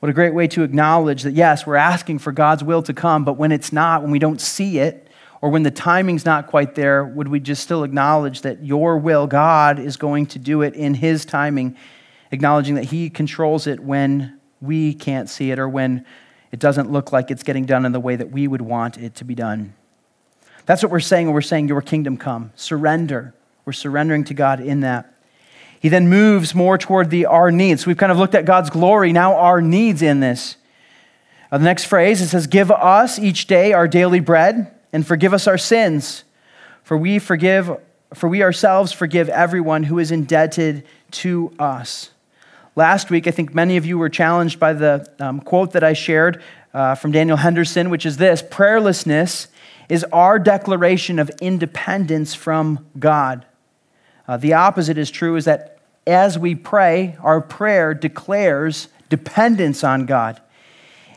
[0.00, 3.24] What a great way to acknowledge that, yes, we're asking for God's will to come,
[3.24, 5.05] but when it's not, when we don't see it,
[5.42, 9.26] or when the timing's not quite there, would we just still acknowledge that your will,
[9.26, 11.76] God, is going to do it in His timing,
[12.30, 16.04] acknowledging that He controls it when we can't see it or when
[16.52, 19.14] it doesn't look like it's getting done in the way that we would want it
[19.16, 19.74] to be done?
[20.64, 22.52] That's what we're saying when we're saying, Your kingdom come.
[22.54, 23.34] Surrender.
[23.64, 25.12] We're surrendering to God in that.
[25.80, 27.86] He then moves more toward the our needs.
[27.86, 30.56] we've kind of looked at God's glory, now our needs in this.
[31.52, 35.34] Uh, the next phrase it says, Give us each day our daily bread and forgive
[35.34, 36.24] us our sins,
[36.82, 37.70] for we forgive
[38.14, 42.12] for we ourselves forgive everyone who is indebted to us.
[42.76, 45.92] Last week, I think many of you were challenged by the um, quote that I
[45.92, 49.48] shared uh, from Daniel Henderson, which is this Prayerlessness
[49.90, 53.44] is our declaration of independence from God.
[54.26, 60.06] Uh, the opposite is true, is that as we pray, our prayer declares dependence on
[60.06, 60.40] God.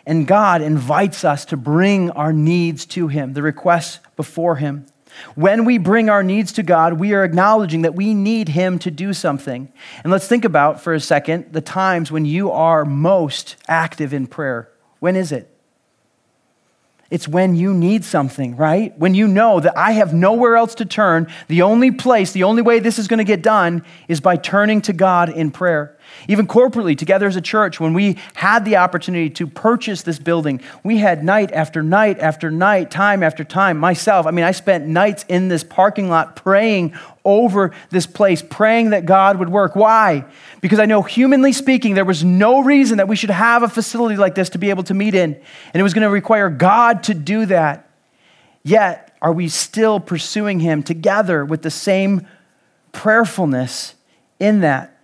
[0.10, 4.88] And God invites us to bring our needs to Him, the requests before Him.
[5.36, 8.90] When we bring our needs to God, we are acknowledging that we need Him to
[8.90, 9.72] do something.
[10.04, 14.26] And let's think about for a second the times when you are most active in
[14.26, 14.68] prayer.
[15.00, 15.56] When is it?
[17.12, 18.98] It's when you need something, right?
[18.98, 22.64] When you know that I have nowhere else to turn, the only place, the only
[22.64, 25.99] way this is going to get done is by turning to God in prayer.
[26.28, 30.62] Even corporately, together as a church, when we had the opportunity to purchase this building,
[30.84, 33.78] we had night after night after night, time after time.
[33.78, 36.94] Myself, I mean, I spent nights in this parking lot praying
[37.26, 39.76] over this place, praying that God would work.
[39.76, 40.26] Why?
[40.62, 44.16] Because I know, humanly speaking, there was no reason that we should have a facility
[44.16, 45.36] like this to be able to meet in.
[45.36, 47.90] And it was going to require God to do that.
[48.64, 52.28] Yet, are we still pursuing Him together with the same
[52.92, 53.96] prayerfulness
[54.40, 54.99] in that?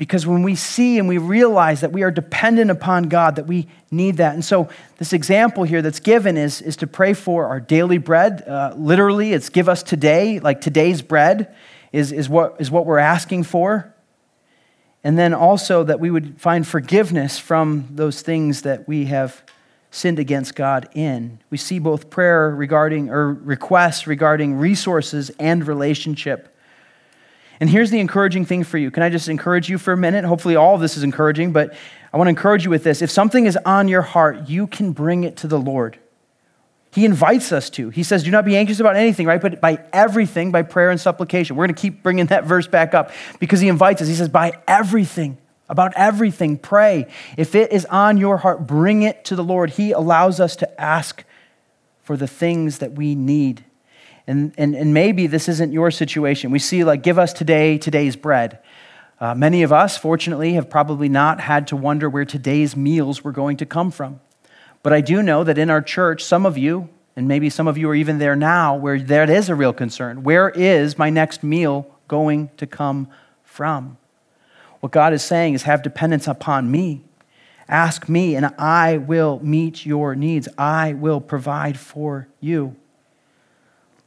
[0.00, 3.66] Because when we see and we realize that we are dependent upon God, that we
[3.90, 4.32] need that.
[4.32, 8.40] And so, this example here that's given is, is to pray for our daily bread.
[8.48, 11.54] Uh, literally, it's give us today, like today's bread
[11.92, 13.94] is, is, what, is what we're asking for.
[15.04, 19.42] And then also that we would find forgiveness from those things that we have
[19.90, 21.40] sinned against God in.
[21.50, 26.56] We see both prayer regarding, or requests regarding resources and relationship.
[27.60, 28.90] And here's the encouraging thing for you.
[28.90, 30.24] Can I just encourage you for a minute?
[30.24, 31.74] Hopefully, all of this is encouraging, but
[32.12, 33.02] I want to encourage you with this.
[33.02, 35.98] If something is on your heart, you can bring it to the Lord.
[36.92, 37.90] He invites us to.
[37.90, 39.40] He says, Do not be anxious about anything, right?
[39.40, 41.54] But by everything, by prayer and supplication.
[41.54, 44.08] We're going to keep bringing that verse back up because he invites us.
[44.08, 47.06] He says, By everything, about everything, pray.
[47.36, 49.70] If it is on your heart, bring it to the Lord.
[49.70, 51.24] He allows us to ask
[52.02, 53.64] for the things that we need.
[54.30, 56.52] And, and, and maybe this isn't your situation.
[56.52, 58.60] We see, like, give us today today's bread.
[59.18, 63.32] Uh, many of us, fortunately, have probably not had to wonder where today's meals were
[63.32, 64.20] going to come from.
[64.84, 67.76] But I do know that in our church, some of you, and maybe some of
[67.76, 70.22] you are even there now, where that is a real concern.
[70.22, 73.08] Where is my next meal going to come
[73.42, 73.98] from?
[74.78, 77.02] What God is saying is have dependence upon me.
[77.66, 80.46] Ask me, and I will meet your needs.
[80.56, 82.76] I will provide for you.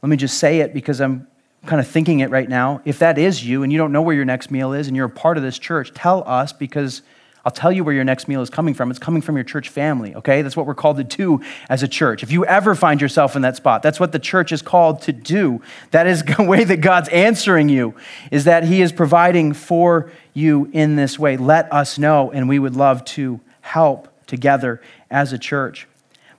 [0.04, 1.26] Let me just say it because I'm
[1.64, 2.82] kind of thinking it right now.
[2.84, 5.06] If that is you and you don't know where your next meal is and you're
[5.06, 7.00] a part of this church, tell us because
[7.42, 8.90] I'll tell you where your next meal is coming from.
[8.90, 10.42] It's coming from your church family, okay?
[10.42, 11.40] That's what we're called to do
[11.70, 12.22] as a church.
[12.22, 15.12] If you ever find yourself in that spot, that's what the church is called to
[15.12, 15.62] do.
[15.92, 17.94] That is the way that God's answering you,
[18.30, 21.38] is that He is providing for you in this way.
[21.38, 25.88] Let us know, and we would love to help together as a church.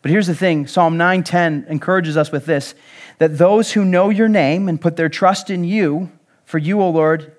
[0.05, 2.75] But here's the thing Psalm 9:10 encourages us with this
[3.17, 6.11] that those who know your name and put their trust in you,
[6.43, 7.35] for you, O Lord,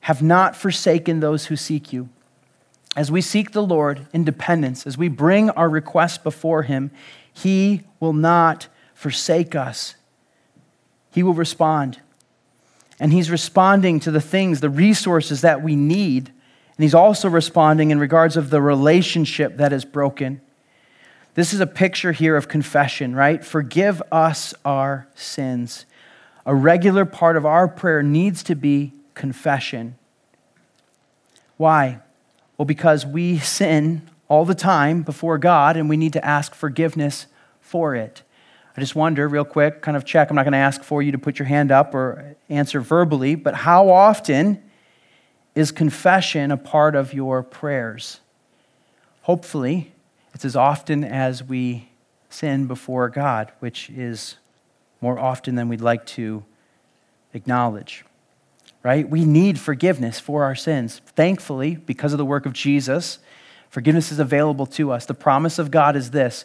[0.00, 2.08] have not forsaken those who seek you.
[2.96, 6.90] As we seek the Lord in dependence, as we bring our requests before him,
[7.32, 9.94] he will not forsake us.
[11.10, 12.00] He will respond.
[12.98, 16.28] And he's responding to the things, the resources that we need.
[16.28, 20.40] And he's also responding in regards of the relationship that is broken.
[21.34, 23.44] This is a picture here of confession, right?
[23.44, 25.86] Forgive us our sins.
[26.44, 29.96] A regular part of our prayer needs to be confession.
[31.56, 32.00] Why?
[32.58, 37.26] Well, because we sin all the time before God and we need to ask forgiveness
[37.60, 38.22] for it.
[38.76, 40.30] I just wonder, real quick, kind of check.
[40.30, 43.34] I'm not going to ask for you to put your hand up or answer verbally,
[43.34, 44.62] but how often
[45.54, 48.20] is confession a part of your prayers?
[49.22, 49.92] Hopefully,
[50.34, 51.88] it's as often as we
[52.28, 54.36] sin before God, which is
[55.00, 56.44] more often than we'd like to
[57.34, 58.04] acknowledge.
[58.82, 59.08] Right?
[59.08, 61.02] We need forgiveness for our sins.
[61.14, 63.18] Thankfully, because of the work of Jesus,
[63.70, 65.06] Forgiveness is available to us.
[65.06, 66.44] The promise of God is this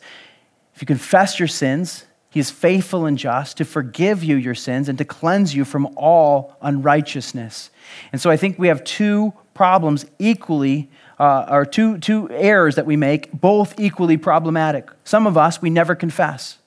[0.74, 4.90] if you confess your sins, he is faithful and just to forgive you your sins
[4.90, 7.72] and to cleanse you from all unrighteousness.
[8.12, 10.90] And so I think we have two problems equally,
[11.20, 14.90] uh, or two, two errors that we make, both equally problematic.
[15.04, 16.58] Some of us, we never confess.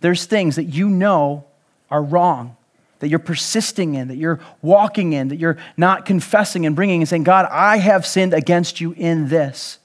[0.00, 1.44] There's things that you know
[1.90, 2.56] are wrong,
[2.98, 7.08] that you're persisting in, that you're walking in, that you're not confessing and bringing and
[7.08, 9.78] saying, God, I have sinned against you in this.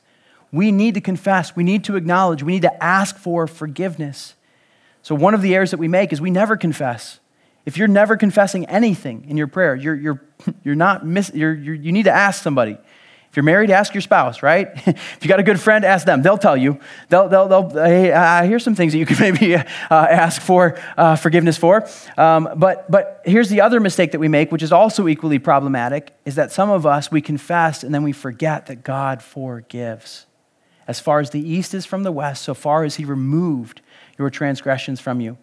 [0.52, 1.56] We need to confess.
[1.56, 2.44] We need to acknowledge.
[2.44, 4.36] We need to ask for forgiveness.
[5.02, 7.20] So, one of the errors that we make is we never confess.
[7.66, 10.22] If you're never confessing anything in your prayer, you're, you're,
[10.64, 12.78] you're not miss, you're, you're, you need to ask somebody.
[13.34, 14.68] If you're married, ask your spouse, right?
[14.86, 16.22] if you got a good friend, ask them.
[16.22, 16.80] They'll tell you.
[17.10, 20.80] They'll, they'll, they'll hey, uh, here's some things that you can maybe uh, ask for
[20.98, 21.90] uh, forgiveness for.
[22.16, 26.16] Um, but, but here's the other mistake that we make, which is also equally problematic,
[26.26, 30.28] is that some of us, we confess and then we forget that God forgives.
[30.88, 33.82] As far as the east is from the west, so far as he removed
[34.16, 35.40] your transgressions from you.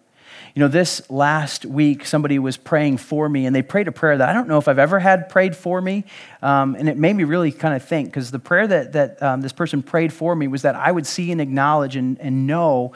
[0.55, 4.19] You know, this last week, somebody was praying for me, and they prayed a prayer
[4.19, 6.05] that I don't know if I've ever had prayed for me.
[6.43, 9.41] Um, and it made me really kind of think, because the prayer that, that um,
[9.41, 12.93] this person prayed for me was that I would see and acknowledge and, and know,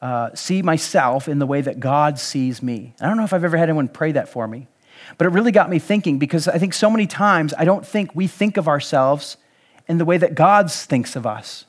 [0.00, 2.94] uh, see myself in the way that God sees me.
[3.00, 4.68] I don't know if I've ever had anyone pray that for me.
[5.16, 8.14] But it really got me thinking, because I think so many times I don't think
[8.14, 9.36] we think of ourselves
[9.88, 11.64] in the way that God thinks of us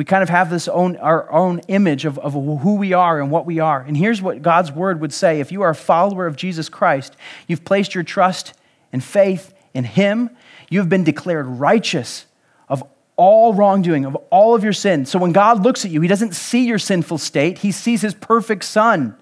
[0.00, 3.30] we kind of have this own, our own image of, of who we are and
[3.30, 3.82] what we are.
[3.82, 7.14] And here's what God's word would say if you are a follower of Jesus Christ,
[7.46, 8.54] you've placed your trust
[8.94, 10.30] and faith in Him,
[10.70, 12.24] you've been declared righteous
[12.66, 12.82] of
[13.16, 15.04] all wrongdoing, of all of your sin.
[15.04, 18.14] So when God looks at you, He doesn't see your sinful state, He sees His
[18.14, 19.14] perfect Son.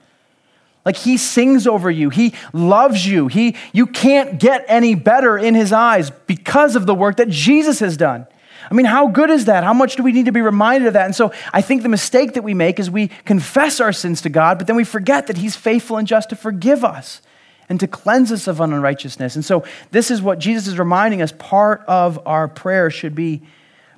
[0.85, 2.09] Like he sings over you.
[2.09, 3.27] He loves you.
[3.27, 7.81] He, you can't get any better in his eyes because of the work that Jesus
[7.81, 8.29] has done.
[8.71, 9.65] I mean, how good is that?
[9.65, 11.07] How much do we need to be reminded of that?
[11.07, 14.29] And so I think the mistake that we make is we confess our sins to
[14.29, 17.23] God, but then we forget that He's faithful and just to forgive us
[17.69, 19.35] and to cleanse us of unrighteousness.
[19.35, 23.43] And so this is what Jesus is reminding us part of our prayer should be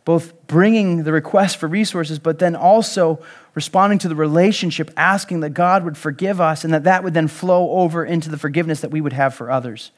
[0.04, 3.22] both bringing the request for resources, but then also
[3.54, 7.28] responding to the relationship, asking that God would forgive us and that that would then
[7.28, 9.92] flow over into the forgiveness that we would have for others,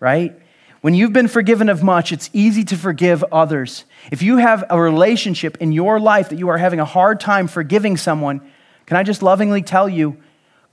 [0.00, 0.38] right?
[0.82, 3.84] When you've been forgiven of much, it's easy to forgive others.
[4.10, 7.46] If you have a relationship in your life that you are having a hard time
[7.46, 8.40] forgiving someone,
[8.86, 10.16] can I just lovingly tell you,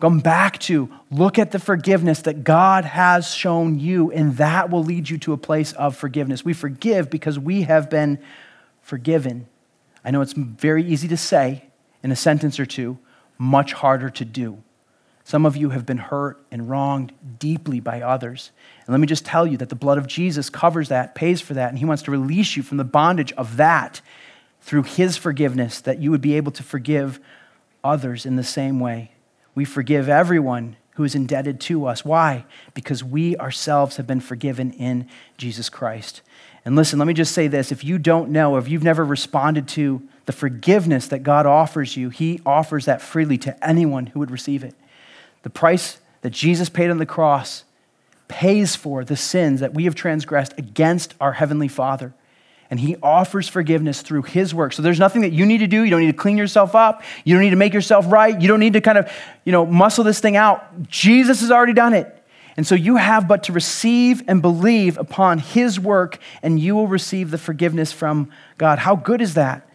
[0.02, 4.84] come back to look at the forgiveness that God has shown you, and that will
[4.84, 6.44] lead you to a place of forgiveness.
[6.44, 8.18] We forgive because we have been
[8.82, 9.46] forgiven.
[10.04, 11.66] I know it's very easy to say
[12.02, 12.98] in a sentence or two,
[13.38, 14.64] much harder to do.
[15.30, 18.50] Some of you have been hurt and wronged deeply by others.
[18.80, 21.54] And let me just tell you that the blood of Jesus covers that, pays for
[21.54, 24.02] that, and He wants to release you from the bondage of that
[24.62, 27.20] through His forgiveness, that you would be able to forgive
[27.84, 29.12] others in the same way.
[29.54, 32.04] We forgive everyone who is indebted to us.
[32.04, 32.46] Why?
[32.74, 35.08] Because we ourselves have been forgiven in
[35.38, 36.24] Jesus Christ.
[36.66, 39.68] And listen, let me just say this if you don't know, if you've never responded
[39.68, 44.32] to the forgiveness that God offers you, He offers that freely to anyone who would
[44.32, 44.74] receive it.
[45.44, 47.64] The price that Jesus paid on the cross
[48.28, 52.14] pays for the sins that we have transgressed against our Heavenly Father.
[52.70, 54.74] And He offers forgiveness through His work.
[54.74, 55.82] So there's nothing that you need to do.
[55.82, 57.02] You don't need to clean yourself up.
[57.24, 58.40] You don't need to make yourself right.
[58.40, 59.12] You don't need to kind of,
[59.44, 60.84] you know, muscle this thing out.
[60.88, 62.16] Jesus has already done it.
[62.58, 66.88] And so you have but to receive and believe upon His work, and you will
[66.88, 68.80] receive the forgiveness from God.
[68.80, 69.68] How good is that?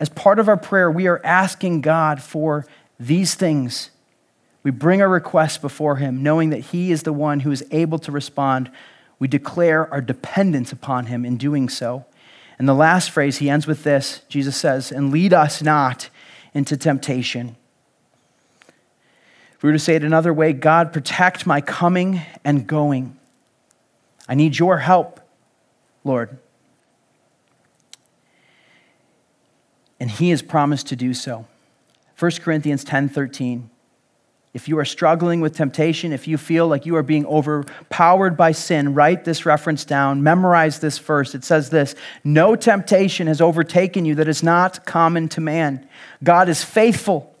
[0.00, 2.64] As part of our prayer, we are asking God for
[2.98, 3.90] these things
[4.68, 7.98] we bring our requests before Him, knowing that He is the one who is able
[8.00, 8.70] to respond.
[9.18, 12.04] We declare our dependence upon Him in doing so.
[12.58, 16.10] And the last phrase, He ends with this Jesus says, And lead us not
[16.52, 17.56] into temptation.
[19.54, 23.18] If we were to say it another way, God, protect my coming and going.
[24.28, 25.18] I need your help,
[26.04, 26.36] Lord.
[29.98, 31.46] And he has promised to do so.
[32.18, 33.70] 1 Corinthians 10 13.
[34.54, 38.52] If you are struggling with temptation, if you feel like you are being overpowered by
[38.52, 40.22] sin, write this reference down.
[40.22, 41.34] Memorize this first.
[41.34, 41.94] It says this
[42.24, 45.86] No temptation has overtaken you that is not common to man.
[46.24, 47.36] God is faithful,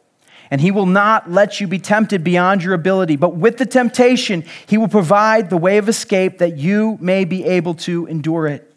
[0.50, 3.16] and he will not let you be tempted beyond your ability.
[3.16, 7.44] But with the temptation, he will provide the way of escape that you may be
[7.44, 8.67] able to endure it.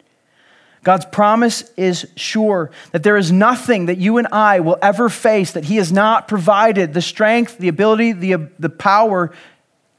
[0.82, 5.52] God's promise is sure that there is nothing that you and I will ever face
[5.52, 9.32] that He has not provided the strength, the ability, the, the power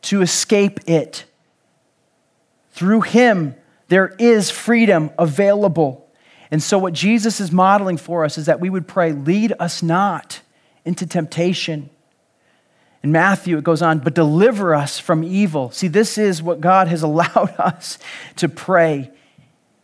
[0.04, 1.24] to escape it.
[2.72, 3.56] Through Him,
[3.88, 6.06] there is freedom available.
[6.52, 9.82] And so, what Jesus is modeling for us is that we would pray, Lead us
[9.82, 10.42] not
[10.84, 11.90] into temptation.
[13.04, 15.72] In Matthew, it goes on, but deliver us from evil.
[15.72, 18.00] See, this is what God has allowed us
[18.36, 19.12] to pray.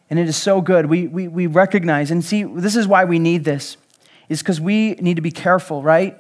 [0.10, 0.88] And it is so good.
[0.88, 3.78] We, we, we recognize, and see, this is why we need this,
[4.28, 6.18] is because we need to be careful, right?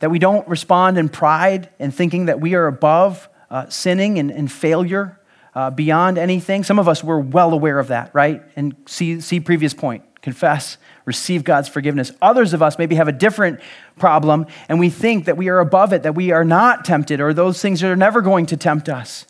[0.00, 4.30] That we don't respond in pride and thinking that we are above uh, sinning and,
[4.30, 5.18] and failure
[5.54, 6.64] uh, beyond anything.
[6.64, 8.42] Some of us were well aware of that, right?
[8.56, 10.76] And see, see previous point confess,
[11.06, 12.12] receive God's forgiveness.
[12.20, 13.60] Others of us maybe have a different
[13.98, 17.32] problem, and we think that we are above it, that we are not tempted, or
[17.32, 19.26] those things are never going to tempt us.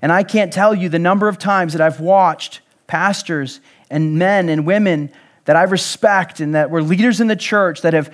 [0.00, 4.48] And I can't tell you the number of times that I've watched pastors and men
[4.48, 5.12] and women
[5.44, 8.12] that I respect and that were leaders in the church that have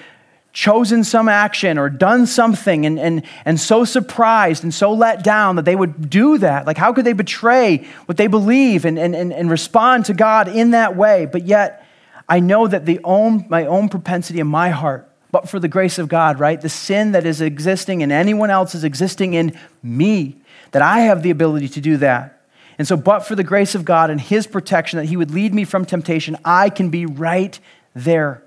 [0.52, 5.56] chosen some action or done something and, and, and so surprised and so let down
[5.56, 6.66] that they would do that.
[6.66, 10.46] Like, how could they betray what they believe and, and, and, and respond to God
[10.48, 11.26] in that way?
[11.26, 11.86] But yet,
[12.28, 15.98] I know that the own, my own propensity in my heart, but for the grace
[15.98, 16.60] of God, right?
[16.60, 20.36] The sin that is existing in anyone else is existing in me,
[20.72, 22.35] that I have the ability to do that.
[22.78, 25.54] And so, but for the grace of God and His protection, that He would lead
[25.54, 27.58] me from temptation, I can be right
[27.94, 28.42] there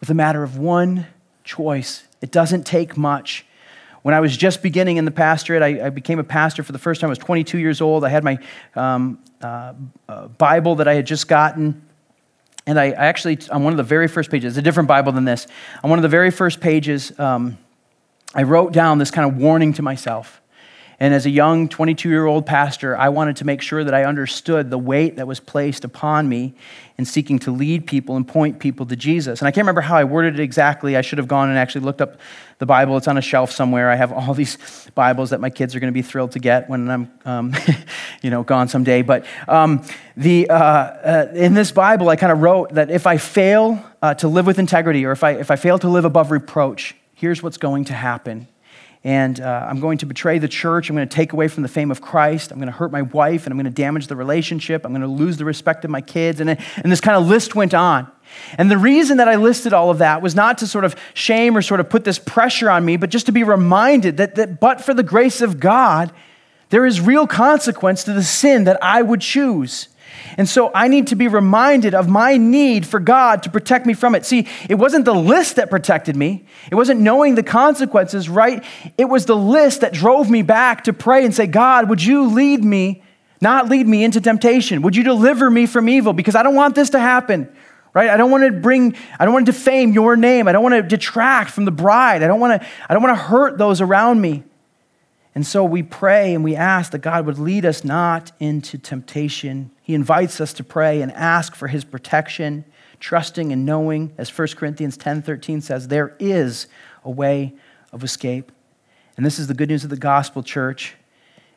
[0.00, 1.06] with a matter of one
[1.42, 2.04] choice.
[2.20, 3.44] It doesn't take much.
[4.02, 6.78] When I was just beginning in the pastorate, I, I became a pastor for the
[6.78, 7.08] first time.
[7.08, 8.04] I was 22 years old.
[8.04, 8.38] I had my
[8.76, 9.72] um, uh,
[10.08, 11.82] uh, Bible that I had just gotten.
[12.68, 15.12] And I, I, actually, on one of the very first pages, it's a different Bible
[15.12, 15.48] than this.
[15.82, 17.58] On one of the very first pages, um,
[18.34, 20.40] I wrote down this kind of warning to myself.
[20.98, 24.04] And as a young 22 year old pastor, I wanted to make sure that I
[24.04, 26.54] understood the weight that was placed upon me
[26.96, 29.42] in seeking to lead people and point people to Jesus.
[29.42, 30.96] And I can't remember how I worded it exactly.
[30.96, 32.18] I should have gone and actually looked up
[32.58, 32.96] the Bible.
[32.96, 33.90] It's on a shelf somewhere.
[33.90, 34.56] I have all these
[34.94, 37.54] Bibles that my kids are going to be thrilled to get when I'm, um,
[38.22, 39.02] you know, gone someday.
[39.02, 39.84] But um,
[40.16, 44.14] the, uh, uh, in this Bible, I kind of wrote that if I fail uh,
[44.14, 47.42] to live with integrity or if I, if I fail to live above reproach, here's
[47.42, 48.48] what's going to happen
[49.06, 50.90] and uh, I'm going to betray the church.
[50.90, 52.50] I'm going to take away from the fame of Christ.
[52.50, 54.84] I'm going to hurt my wife, and I'm going to damage the relationship.
[54.84, 56.40] I'm going to lose the respect of my kids.
[56.40, 58.10] And, and this kind of list went on.
[58.58, 61.56] And the reason that I listed all of that was not to sort of shame
[61.56, 64.58] or sort of put this pressure on me, but just to be reminded that, that
[64.58, 66.10] but for the grace of God,
[66.70, 69.86] there is real consequence to the sin that I would choose.
[70.36, 73.94] And so I need to be reminded of my need for God to protect me
[73.94, 74.26] from it.
[74.26, 78.64] See, it wasn't the list that protected me, it wasn't knowing the consequences, right?
[78.98, 82.28] It was the list that drove me back to pray and say, God, would you
[82.28, 83.02] lead me,
[83.40, 84.82] not lead me into temptation?
[84.82, 86.12] Would you deliver me from evil?
[86.12, 87.52] Because I don't want this to happen.
[87.94, 88.10] Right?
[88.10, 90.48] I don't want to bring, I don't want to defame your name.
[90.48, 92.22] I don't want to detract from the bride.
[92.22, 94.44] I don't want to, I don't want to hurt those around me.
[95.36, 99.70] And so we pray and we ask that God would lead us not into temptation.
[99.82, 102.64] He invites us to pray and ask for his protection,
[103.00, 106.68] trusting and knowing, as 1 Corinthians 10 13 says, there is
[107.04, 107.52] a way
[107.92, 108.50] of escape.
[109.18, 110.94] And this is the good news of the gospel, church,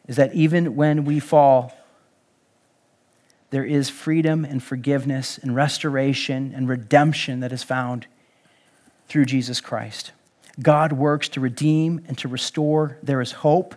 [0.09, 1.73] is that even when we fall,
[3.49, 8.07] there is freedom and forgiveness and restoration and redemption that is found
[9.07, 10.11] through Jesus Christ.
[10.61, 12.97] God works to redeem and to restore.
[13.03, 13.75] There is hope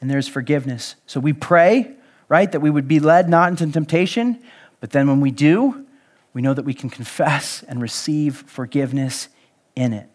[0.00, 0.96] and there's forgiveness.
[1.06, 1.92] So we pray,
[2.28, 4.42] right, that we would be led not into temptation,
[4.80, 5.86] but then when we do,
[6.32, 9.28] we know that we can confess and receive forgiveness
[9.76, 10.08] in it.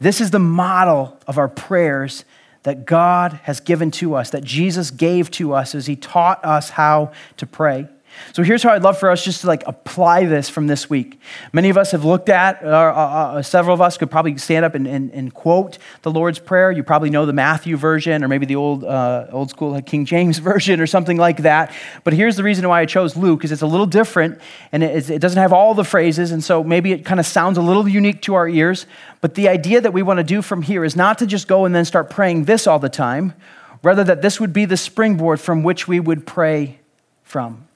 [0.00, 2.24] This is the model of our prayers
[2.64, 6.70] that God has given to us, that Jesus gave to us as he taught us
[6.70, 7.88] how to pray.
[8.32, 11.20] So here's how I'd love for us just to like apply this from this week.
[11.52, 14.64] Many of us have looked at, uh, uh, uh, several of us could probably stand
[14.64, 16.70] up and, and, and, quote the Lord's Prayer.
[16.70, 20.38] You probably know the Matthew version or maybe the old, uh, old school King James
[20.52, 21.72] version or something like that.
[22.04, 24.40] But here's the reason why I chose Luke because it's a little different
[24.72, 26.32] and it, it doesn't have all the phrases.
[26.32, 28.86] And so maybe it kind of sounds a little unique to our ears.
[29.20, 31.64] But the idea that we want to do from here is not to just go
[31.64, 33.34] and then start praying this all the time,
[33.82, 36.80] rather that this would be the springboard from which we would pray
[37.22, 37.68] from.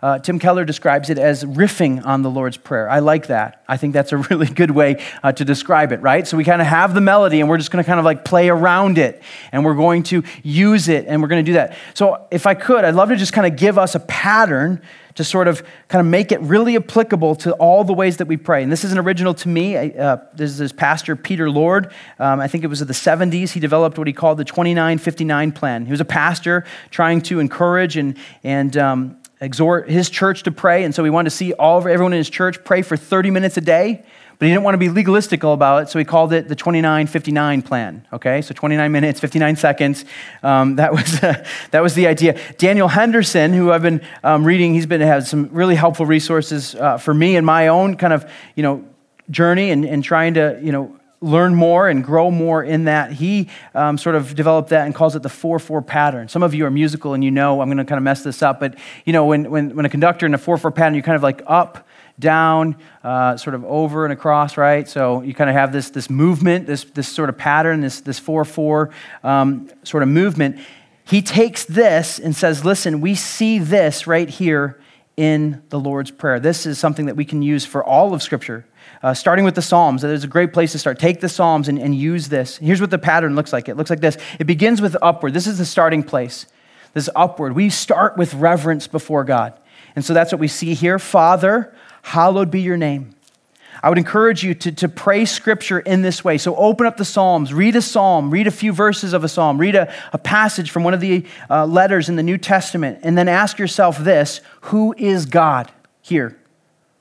[0.00, 2.88] Uh, Tim Keller describes it as riffing on the Lord's Prayer.
[2.88, 3.64] I like that.
[3.66, 6.26] I think that's a really good way uh, to describe it, right?
[6.26, 8.24] So we kind of have the melody and we're just going to kind of like
[8.24, 11.76] play around it and we're going to use it and we're going to do that.
[11.94, 14.82] So if I could, I'd love to just kind of give us a pattern
[15.16, 18.36] to sort of kind of make it really applicable to all the ways that we
[18.36, 18.62] pray.
[18.62, 19.76] And this isn't original to me.
[19.76, 21.92] Uh, this is pastor Peter Lord.
[22.20, 23.50] Um, I think it was in the 70s.
[23.50, 25.86] He developed what he called the 2959 plan.
[25.86, 30.84] He was a pastor trying to encourage and, and um, exhort his church to pray.
[30.84, 33.30] And so he wanted to see all of everyone in his church pray for 30
[33.30, 34.04] minutes a day.
[34.38, 37.62] But he didn't want to be legalistical about it, so he called it the 2959
[37.62, 38.06] plan.
[38.12, 40.04] Okay, so 29 minutes, 59 seconds.
[40.44, 42.38] Um, that, was, uh, that was the idea.
[42.56, 46.98] Daniel Henderson, who I've been um, reading, he's been has some really helpful resources uh,
[46.98, 48.84] for me in my own kind of you know
[49.28, 53.12] journey and, and trying to you know learn more and grow more in that.
[53.12, 56.28] He um, sort of developed that and calls it the 4 4 pattern.
[56.28, 58.42] Some of you are musical and you know, I'm going to kind of mess this
[58.42, 61.02] up, but you know, when, when, when a conductor in a 4 4 pattern, you're
[61.02, 61.86] kind of like up,
[62.18, 64.88] down, uh, sort of over and across, right?
[64.88, 68.18] So you kind of have this, this movement, this, this sort of pattern, this, this
[68.18, 68.90] 4 4
[69.22, 70.58] um, sort of movement.
[71.04, 74.80] He takes this and says, listen, we see this right here
[75.16, 76.38] in the Lord's Prayer.
[76.38, 78.66] This is something that we can use for all of Scripture.
[79.02, 80.98] Uh, starting with the Psalms, there's a great place to start.
[80.98, 82.56] Take the Psalms and, and use this.
[82.56, 85.34] Here's what the pattern looks like it looks like this it begins with upward.
[85.34, 86.46] This is the starting place.
[86.94, 87.54] This upward.
[87.54, 89.52] We start with reverence before God.
[89.94, 90.98] And so that's what we see here.
[90.98, 93.14] Father, hallowed be your name.
[93.82, 96.38] I would encourage you to, to pray scripture in this way.
[96.38, 99.58] So open up the Psalms, read a psalm, read a few verses of a psalm,
[99.58, 103.16] read a, a passage from one of the uh, letters in the New Testament, and
[103.16, 105.70] then ask yourself this Who is God
[106.02, 106.36] here?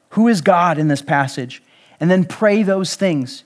[0.09, 1.63] Who is God in this passage?
[1.99, 3.43] And then pray those things.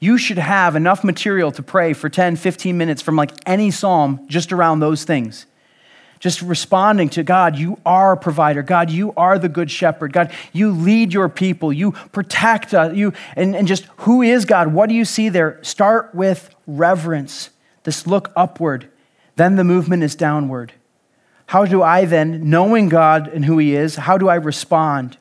[0.00, 4.26] You should have enough material to pray for 10, 15 minutes from like any psalm
[4.28, 5.46] just around those things.
[6.20, 8.62] Just responding to God, you are a provider.
[8.62, 10.12] God, you are the good shepherd.
[10.12, 11.72] God, you lead your people.
[11.72, 12.96] You protect us.
[12.96, 14.72] You, and, and just who is God?
[14.72, 15.62] What do you see there?
[15.62, 17.50] Start with reverence,
[17.82, 18.88] this look upward.
[19.36, 20.72] Then the movement is downward.
[21.46, 25.18] How do I then, knowing God and who He is, how do I respond?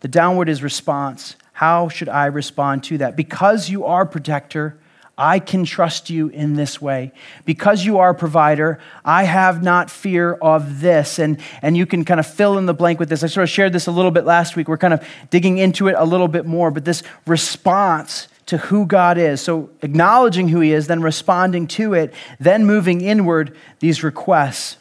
[0.00, 1.36] The downward is response.
[1.56, 3.16] How should I respond to that?
[3.16, 4.78] Because you are protector,
[5.16, 7.12] I can trust you in this way.
[7.46, 11.18] Because you are provider, I have not fear of this.
[11.18, 13.24] And, and you can kind of fill in the blank with this.
[13.24, 14.68] I sort of shared this a little bit last week.
[14.68, 18.84] We're kind of digging into it a little bit more, but this response to who
[18.84, 19.40] God is.
[19.40, 24.76] So acknowledging who He is, then responding to it, then moving inward these requests.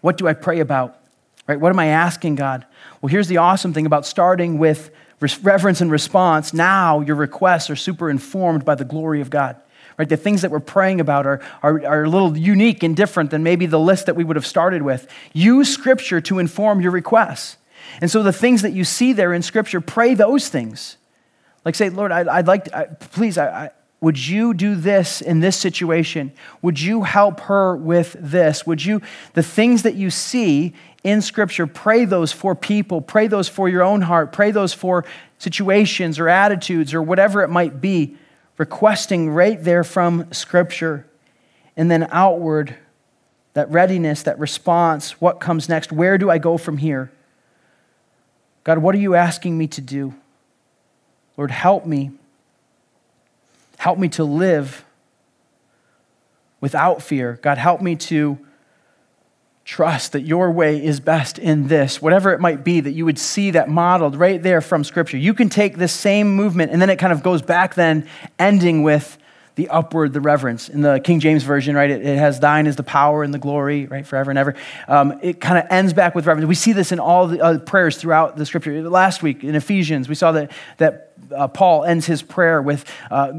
[0.00, 0.98] What do I pray about?
[1.46, 1.60] Right?
[1.60, 2.66] What am I asking God?
[3.00, 4.90] Well, here's the awesome thing about starting with
[5.20, 9.56] reverence and response, now your requests are super informed by the glory of God.
[9.98, 10.08] Right?
[10.08, 13.42] The things that we're praying about are, are, are a little unique and different than
[13.42, 15.08] maybe the list that we would have started with.
[15.32, 17.56] Use Scripture to inform your requests.
[18.00, 20.98] And so the things that you see there in Scripture, pray those things.
[21.64, 25.20] Like say, Lord, I'd, I'd like to, I, please, I, I, would you do this
[25.20, 26.32] in this situation?
[26.62, 28.64] Would you help her with this?
[28.64, 29.02] Would you,
[29.34, 33.82] the things that you see in Scripture, pray those for people, pray those for your
[33.82, 35.04] own heart, pray those for
[35.38, 38.16] situations or attitudes or whatever it might be,
[38.56, 41.06] requesting right there from Scripture.
[41.76, 42.74] And then outward,
[43.54, 45.92] that readiness, that response, what comes next?
[45.92, 47.10] Where do I go from here?
[48.64, 50.14] God, what are you asking me to do?
[51.36, 52.10] Lord, help me.
[53.78, 54.84] Help me to live
[56.60, 57.38] without fear.
[57.40, 58.38] God, help me to
[59.68, 63.18] trust that your way is best in this, whatever it might be, that you would
[63.18, 65.18] see that modeled right there from Scripture.
[65.18, 68.08] You can take this same movement, and then it kind of goes back, then
[68.38, 69.18] ending with
[69.56, 70.70] the upward, the reverence.
[70.70, 73.38] In the King James Version, right, it, it has thine is the power and the
[73.38, 74.54] glory, right, forever and ever.
[74.88, 76.48] Um, it kind of ends back with reverence.
[76.48, 78.88] We see this in all the uh, prayers throughout the Scripture.
[78.88, 83.32] Last week in Ephesians, we saw that, that uh, Paul ends his prayer with uh,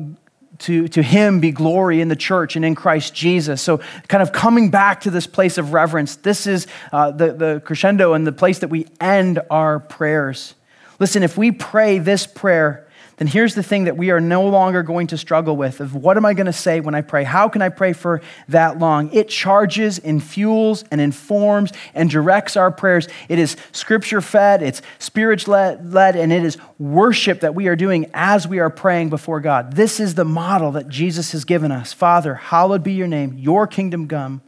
[0.59, 3.61] to, to him be glory in the church and in Christ Jesus.
[3.61, 7.61] So, kind of coming back to this place of reverence, this is uh, the, the
[7.65, 10.55] crescendo and the place that we end our prayers.
[10.99, 12.88] Listen, if we pray this prayer,
[13.19, 16.15] then here's the thing that we are no longer going to struggle with of what
[16.15, 17.25] am I going to say when I pray?
[17.25, 19.11] How can I pray for that long?
[19.11, 23.09] It charges and fuels and informs and directs our prayers.
[23.27, 28.09] It is scripture fed, it's spirit led, and it is worship that we are doing
[28.13, 29.73] as we are praying before God.
[29.73, 31.91] This is the model that Jesus has given us.
[31.91, 34.41] Father, hallowed be your name, your kingdom come.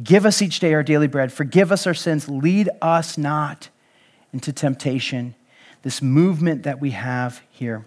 [0.00, 1.32] Give us each day our daily bread.
[1.32, 2.28] Forgive us our sins.
[2.28, 3.68] Lead us not
[4.32, 5.34] into temptation.
[5.82, 7.84] This movement that we have here.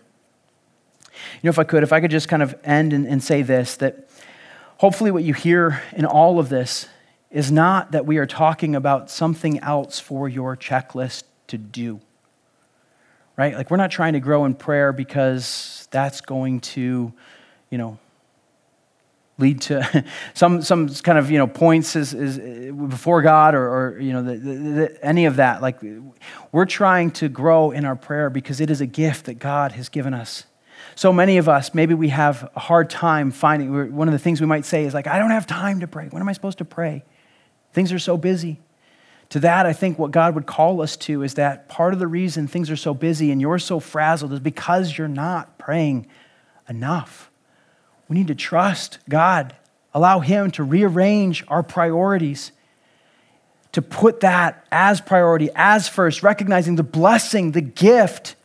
[1.42, 3.42] You know, if I could, if I could just kind of end and, and say
[3.42, 4.10] this that
[4.78, 6.88] hopefully what you hear in all of this
[7.32, 12.00] is not that we are talking about something else for your checklist to do.
[13.38, 13.54] Right?
[13.54, 17.12] Like, we're not trying to grow in prayer because that's going to,
[17.70, 18.00] you know,
[19.38, 22.38] lead to some, some kind of you know points is, is
[22.72, 25.62] before God or, or you know the, the, the, any of that.
[25.62, 25.80] Like
[26.52, 29.90] we're trying to grow in our prayer because it is a gift that God has
[29.90, 30.46] given us.
[30.94, 34.40] So many of us, maybe we have a hard time finding, one of the things
[34.40, 36.08] we might say is like, I don't have time to pray.
[36.10, 37.04] When am I supposed to pray?
[37.74, 38.60] Things are so busy.
[39.30, 42.08] to that, I think what God would call us to is that part of the
[42.08, 46.08] reason things are so busy and you're so frazzled is because you're not praying
[46.70, 47.32] enough.
[48.08, 49.56] We need to trust God,
[49.94, 52.52] allow Him to rearrange our priorities,
[53.72, 58.36] to put that as priority, as first, recognizing the blessing, the gift,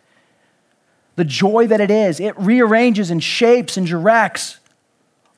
[1.17, 2.21] the joy that it is.
[2.21, 4.59] It rearranges and shapes and directs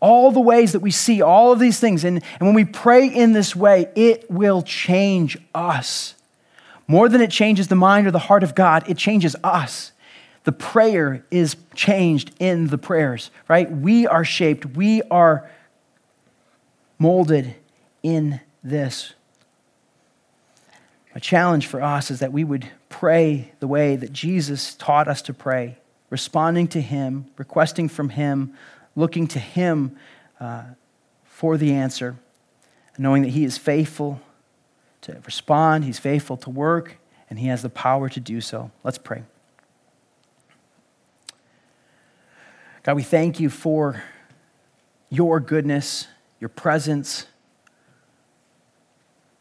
[0.00, 2.02] all the ways that we see all of these things.
[2.02, 6.16] And, and when we pray in this way, it will change us.
[6.88, 9.92] More than it changes the mind or the heart of God, it changes us.
[10.44, 13.70] The prayer is changed in the prayers, right?
[13.70, 15.48] We are shaped, we are
[16.98, 17.54] molded
[18.02, 19.14] in this.
[21.14, 25.22] A challenge for us is that we would pray the way that Jesus taught us
[25.22, 25.78] to pray,
[26.10, 28.54] responding to Him, requesting from Him,
[28.94, 29.96] looking to Him
[30.38, 30.64] uh,
[31.24, 32.16] for the answer,
[32.98, 34.20] knowing that He is faithful
[35.00, 38.70] to respond, He's faithful to work, and He has the power to do so.
[38.84, 39.24] Let's pray.
[42.84, 44.02] God, we thank you for
[45.08, 46.08] your goodness,
[46.40, 47.26] your presence.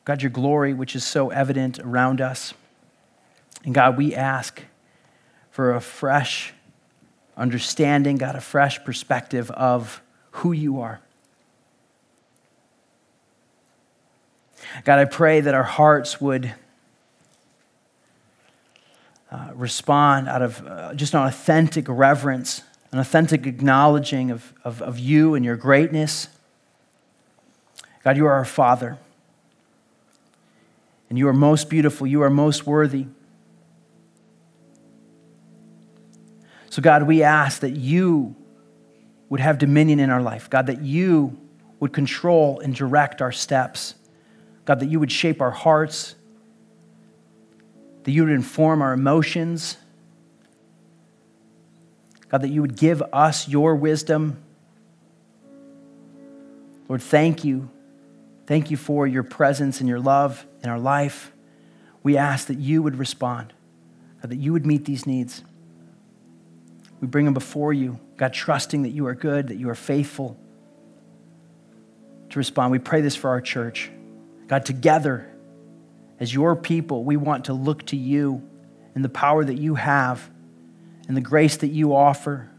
[0.06, 2.54] God, your glory, which is so evident around us.
[3.64, 4.62] And God, we ask
[5.52, 6.54] for a fresh
[7.38, 10.02] understanding, God, a fresh perspective of
[10.32, 11.02] who you are.
[14.84, 16.54] God, I pray that our hearts would
[19.32, 25.00] uh, respond out of uh, just an authentic reverence, an authentic acknowledging of, of, of
[25.00, 26.28] you and your greatness.
[28.04, 28.98] God, you are our Father.
[31.10, 32.08] And you are most beautiful.
[32.08, 33.08] You are most worthy.
[36.72, 38.34] So, God, we ask that you
[39.28, 40.50] would have dominion in our life.
[40.50, 41.38] God, that you
[41.82, 43.96] would control and direct our steps.
[44.64, 46.16] God, that you would shape our hearts,
[48.04, 49.76] that you would inform our emotions.
[52.30, 54.42] God, that you would give us your wisdom.
[56.88, 57.70] Lord, thank you.
[58.48, 61.34] Thank you for your presence and your love in our life.
[62.02, 63.52] We ask that you would respond,
[64.22, 65.44] that you would meet these needs.
[67.02, 70.40] We bring them before you, God, trusting that you are good, that you are faithful
[72.30, 72.72] to respond.
[72.72, 73.92] We pray this for our church.
[74.48, 75.28] God, together,
[76.20, 78.48] as your people, we want to look to you
[78.94, 80.30] and the power that you have
[81.08, 82.50] and the grace that you offer.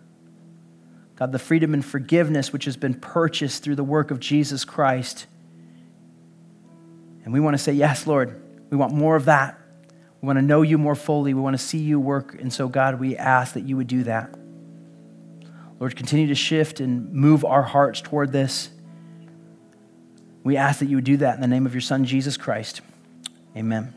[1.14, 5.26] God, the freedom and forgiveness which has been purchased through the work of Jesus Christ.
[7.24, 9.58] And we want to say, Yes, Lord, we want more of that.
[10.22, 11.34] We want to know you more fully.
[11.34, 12.40] We want to see you work.
[12.40, 14.34] And so, God, we ask that you would do that.
[15.80, 18.70] Lord, continue to shift and move our hearts toward this.
[20.44, 22.80] We ask that you would do that in the name of your Son, Jesus Christ.
[23.56, 23.92] Amen.